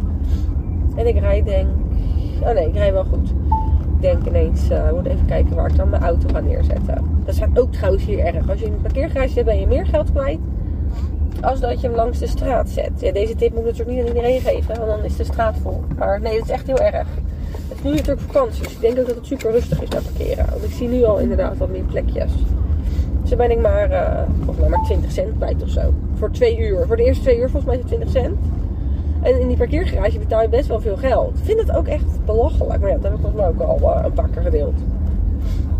En 0.97 1.06
ik 1.06 1.18
rijd 1.18 1.44
denk. 1.44 1.68
Oh 2.42 2.52
nee, 2.52 2.68
ik 2.68 2.75
rijd 2.75 2.92
wel 2.92 3.04
goed 3.04 3.32
denk 4.00 4.26
ineens, 4.26 4.70
uh, 4.70 4.92
moet 4.92 5.06
even 5.06 5.26
kijken 5.26 5.56
waar 5.56 5.70
ik 5.70 5.76
dan 5.76 5.88
mijn 5.88 6.02
auto 6.02 6.28
ga 6.32 6.40
neerzetten. 6.40 7.20
Dat 7.25 7.35
staat 7.35 7.58
ook 7.58 7.73
trouwens 7.73 8.04
hier 8.04 8.18
erg. 8.18 8.50
Als 8.50 8.61
je 8.61 8.66
een 8.66 8.80
parkeergarage 8.80 9.28
zet, 9.28 9.44
ben 9.44 9.61
je 9.61 9.66
meer 9.66 9.87
geld 9.87 10.11
kwijt. 10.12 10.38
Als 11.42 11.61
dat 11.61 11.80
je 11.80 11.87
hem 11.87 11.97
langs 11.97 12.18
de 12.18 12.26
straat 12.26 12.68
zet. 12.68 12.90
Ja, 12.97 13.12
deze 13.12 13.35
tip 13.35 13.50
moet 13.50 13.61
ik 13.61 13.64
natuurlijk 13.66 13.97
niet 13.97 14.00
aan 14.00 14.14
iedereen 14.16 14.40
geven, 14.40 14.76
want 14.76 14.88
dan 14.88 15.04
is 15.04 15.16
de 15.16 15.25
straat 15.25 15.57
vol. 15.62 15.80
Maar 15.97 16.21
nee, 16.21 16.38
dat 16.38 16.45
is 16.45 16.52
echt 16.52 16.66
heel 16.66 16.78
erg. 16.78 17.07
Het 17.68 17.76
is 17.76 17.83
nu 17.83 17.90
natuurlijk 17.90 18.21
vakantie, 18.21 18.62
dus 18.62 18.73
ik 18.73 18.80
denk 18.80 18.99
ook 18.99 19.07
dat 19.07 19.16
het 19.16 19.26
super 19.26 19.50
rustig 19.50 19.83
is 19.83 19.88
daar 19.88 20.02
parkeren. 20.02 20.47
Want 20.50 20.64
ik 20.64 20.71
zie 20.71 20.88
nu 20.88 21.04
al 21.04 21.18
inderdaad 21.18 21.57
wat 21.57 21.68
meer 21.68 21.83
plekjes. 21.83 22.33
Dus 23.21 23.28
dan 23.28 23.38
ben 23.38 23.50
ik 23.50 23.61
maar, 23.61 23.90
uh, 23.90 24.23
volgens 24.37 24.59
mij 24.59 24.68
maar 24.68 24.85
20 24.85 25.12
cent 25.12 25.37
kwijt 25.37 25.62
of 25.62 25.68
zo. 25.68 25.92
Voor 26.14 26.30
twee 26.30 26.59
uur. 26.59 26.87
Voor 26.87 26.97
de 26.97 27.04
eerste 27.04 27.23
twee 27.23 27.38
uur 27.38 27.50
volgens 27.50 27.64
mij 27.64 27.75
is 27.75 27.80
het 27.80 27.90
20 27.90 28.11
cent. 28.11 28.38
En 29.23 29.40
in 29.40 29.49
die 29.49 29.57
parkeergarage 29.57 30.18
betaal 30.18 30.42
je 30.42 30.49
best 30.49 30.68
wel 30.68 30.80
veel 30.80 30.97
geld. 30.97 31.38
Ik 31.38 31.45
vind 31.45 31.61
het 31.61 31.76
ook 31.76 31.87
echt 31.87 32.25
belachelijk. 32.25 32.80
Maar 32.80 32.88
ja, 32.88 32.95
dat 32.95 33.04
heb 33.04 33.12
ik 33.12 33.18
volgens 33.21 33.40
mij 33.40 33.49
ook 33.49 33.61
al 33.61 33.97
uh, 33.97 34.04
een 34.04 34.12
paar 34.12 34.28
keer 34.28 34.42
gedeeld. 34.42 34.75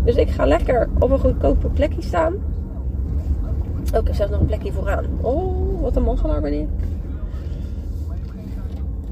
Dus 0.03 0.15
ik 0.15 0.29
ga 0.29 0.45
lekker 0.45 0.89
op 0.99 1.11
een 1.11 1.19
goedkope 1.19 1.67
plekje 1.67 2.01
staan. 2.01 2.33
Oh, 3.93 3.99
ik 3.99 4.07
heb 4.07 4.15
zelfs 4.15 4.31
nog 4.31 4.39
een 4.39 4.45
plekje 4.45 4.71
vooraan. 4.71 5.05
Oh, 5.21 5.81
wat 5.81 5.95
een 5.95 6.03
maggelaar 6.03 6.41
ben 6.41 6.53
ik. 6.53 6.67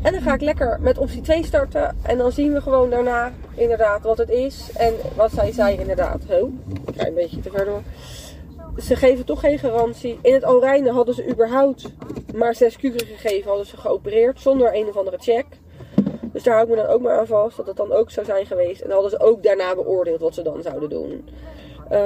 En 0.01 0.13
dan 0.13 0.21
ga 0.21 0.33
ik 0.33 0.41
lekker 0.41 0.77
met 0.81 0.97
optie 0.97 1.21
2 1.21 1.45
starten. 1.45 1.95
En 2.01 2.17
dan 2.17 2.31
zien 2.31 2.53
we 2.53 2.61
gewoon 2.61 2.89
daarna 2.89 3.31
inderdaad 3.55 4.03
wat 4.03 4.17
het 4.17 4.29
is. 4.29 4.69
En 4.73 4.93
wat 5.15 5.31
zij 5.31 5.51
zei 5.51 5.77
inderdaad. 5.77 6.21
Oh, 6.29 6.53
ik 6.85 6.93
ga 6.95 7.07
een 7.07 7.13
beetje 7.13 7.39
te 7.39 7.49
ver 7.49 7.65
door 7.65 7.81
ze 8.77 8.95
geven 8.95 9.25
toch 9.25 9.39
geen 9.39 9.59
garantie. 9.59 10.19
In 10.21 10.33
het 10.33 10.47
Orijnen 10.47 10.93
hadden 10.93 11.15
ze 11.15 11.29
überhaupt 11.29 11.89
maar 12.35 12.55
zes 12.55 12.77
kuren 12.77 13.05
gegeven, 13.05 13.47
hadden 13.47 13.65
ze 13.65 13.77
geopereerd 13.77 14.41
zonder 14.41 14.75
een 14.75 14.87
of 14.87 14.97
andere 14.97 15.17
check. 15.19 15.45
Dus 16.21 16.43
daar 16.43 16.53
hou 16.53 16.67
ik 16.67 16.75
me 16.75 16.81
dan 16.81 16.93
ook 16.93 17.01
maar 17.01 17.19
aan 17.19 17.27
vast 17.27 17.57
dat 17.57 17.67
het 17.67 17.77
dan 17.77 17.91
ook 17.91 18.11
zou 18.11 18.25
zijn 18.25 18.45
geweest. 18.45 18.81
En 18.81 18.89
dan 18.89 19.01
hadden 19.01 19.19
ze 19.19 19.25
ook 19.25 19.43
daarna 19.43 19.75
beoordeeld 19.75 20.19
wat 20.19 20.33
ze 20.33 20.41
dan 20.41 20.61
zouden 20.61 20.89
doen. 20.89 21.29
Uh, 21.91 21.99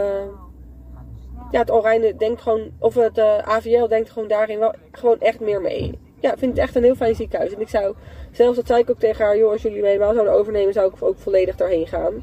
ja, 1.52 1.60
het 1.60 1.72
Alreine 1.72 2.16
denkt 2.16 2.42
gewoon, 2.42 2.72
of 2.80 2.96
het 2.96 3.18
eh, 3.18 3.38
AVL 3.38 3.88
denkt 3.88 4.10
gewoon 4.10 4.28
daarin 4.28 4.60
wel 4.60 4.74
gewoon 4.92 5.20
echt 5.20 5.40
meer 5.40 5.62
mee. 5.62 6.00
Ja, 6.20 6.32
ik 6.32 6.38
vind 6.38 6.52
het 6.52 6.62
echt 6.62 6.76
een 6.76 6.84
heel 6.84 6.96
fijn 6.96 7.16
ziekenhuis. 7.16 7.54
En 7.54 7.62
ik 7.62 7.70
zou, 7.70 7.96
zelfs 8.32 8.56
dat 8.56 8.68
zei 8.68 8.82
ik 8.82 8.90
ook 8.90 9.00
tegen 9.00 9.26
haar, 9.26 9.38
joh, 9.38 9.52
als 9.52 9.62
jullie 9.62 9.82
me 9.82 9.88
helemaal 9.88 10.14
zouden 10.14 10.34
overnemen, 10.34 10.74
zou 10.74 10.94
ik 10.94 11.04
ook 11.04 11.18
volledig 11.18 11.56
daarheen 11.56 11.88
gaan. 11.88 12.14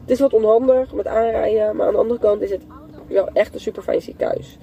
Het 0.00 0.10
is 0.10 0.20
wat 0.20 0.32
onhandig 0.32 0.92
met 0.92 1.06
aanrijden, 1.06 1.76
maar 1.76 1.86
aan 1.86 1.92
de 1.92 1.98
andere 1.98 2.20
kant 2.20 2.42
is 2.42 2.50
het 2.50 2.62
wel 3.08 3.28
echt 3.32 3.54
een 3.54 3.60
super 3.60 3.82
fijn 3.82 4.02
ziekenhuis. 4.02 4.58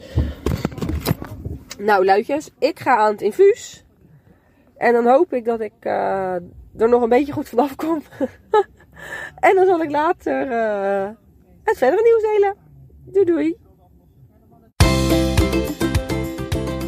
Nou, 1.77 2.05
luidjes, 2.05 2.49
ik 2.59 2.79
ga 2.79 2.97
aan 2.97 3.11
het 3.11 3.21
infuus. 3.21 3.85
En 4.77 4.93
dan 4.93 5.07
hoop 5.07 5.33
ik 5.33 5.45
dat 5.45 5.59
ik 5.59 5.73
eh, 5.79 6.35
er 6.77 6.89
nog 6.89 7.01
een 7.01 7.09
beetje 7.09 7.33
goed 7.33 7.49
vanaf 7.49 7.75
kom. 7.75 8.01
en 9.47 9.55
dan 9.55 9.65
zal 9.65 9.81
ik 9.81 9.91
later 9.91 10.51
eh, 10.51 11.09
het 11.63 11.77
verdere 11.77 12.01
nieuws 12.01 12.21
delen. 12.21 12.55
Doei 13.05 13.25
doei. 13.25 13.66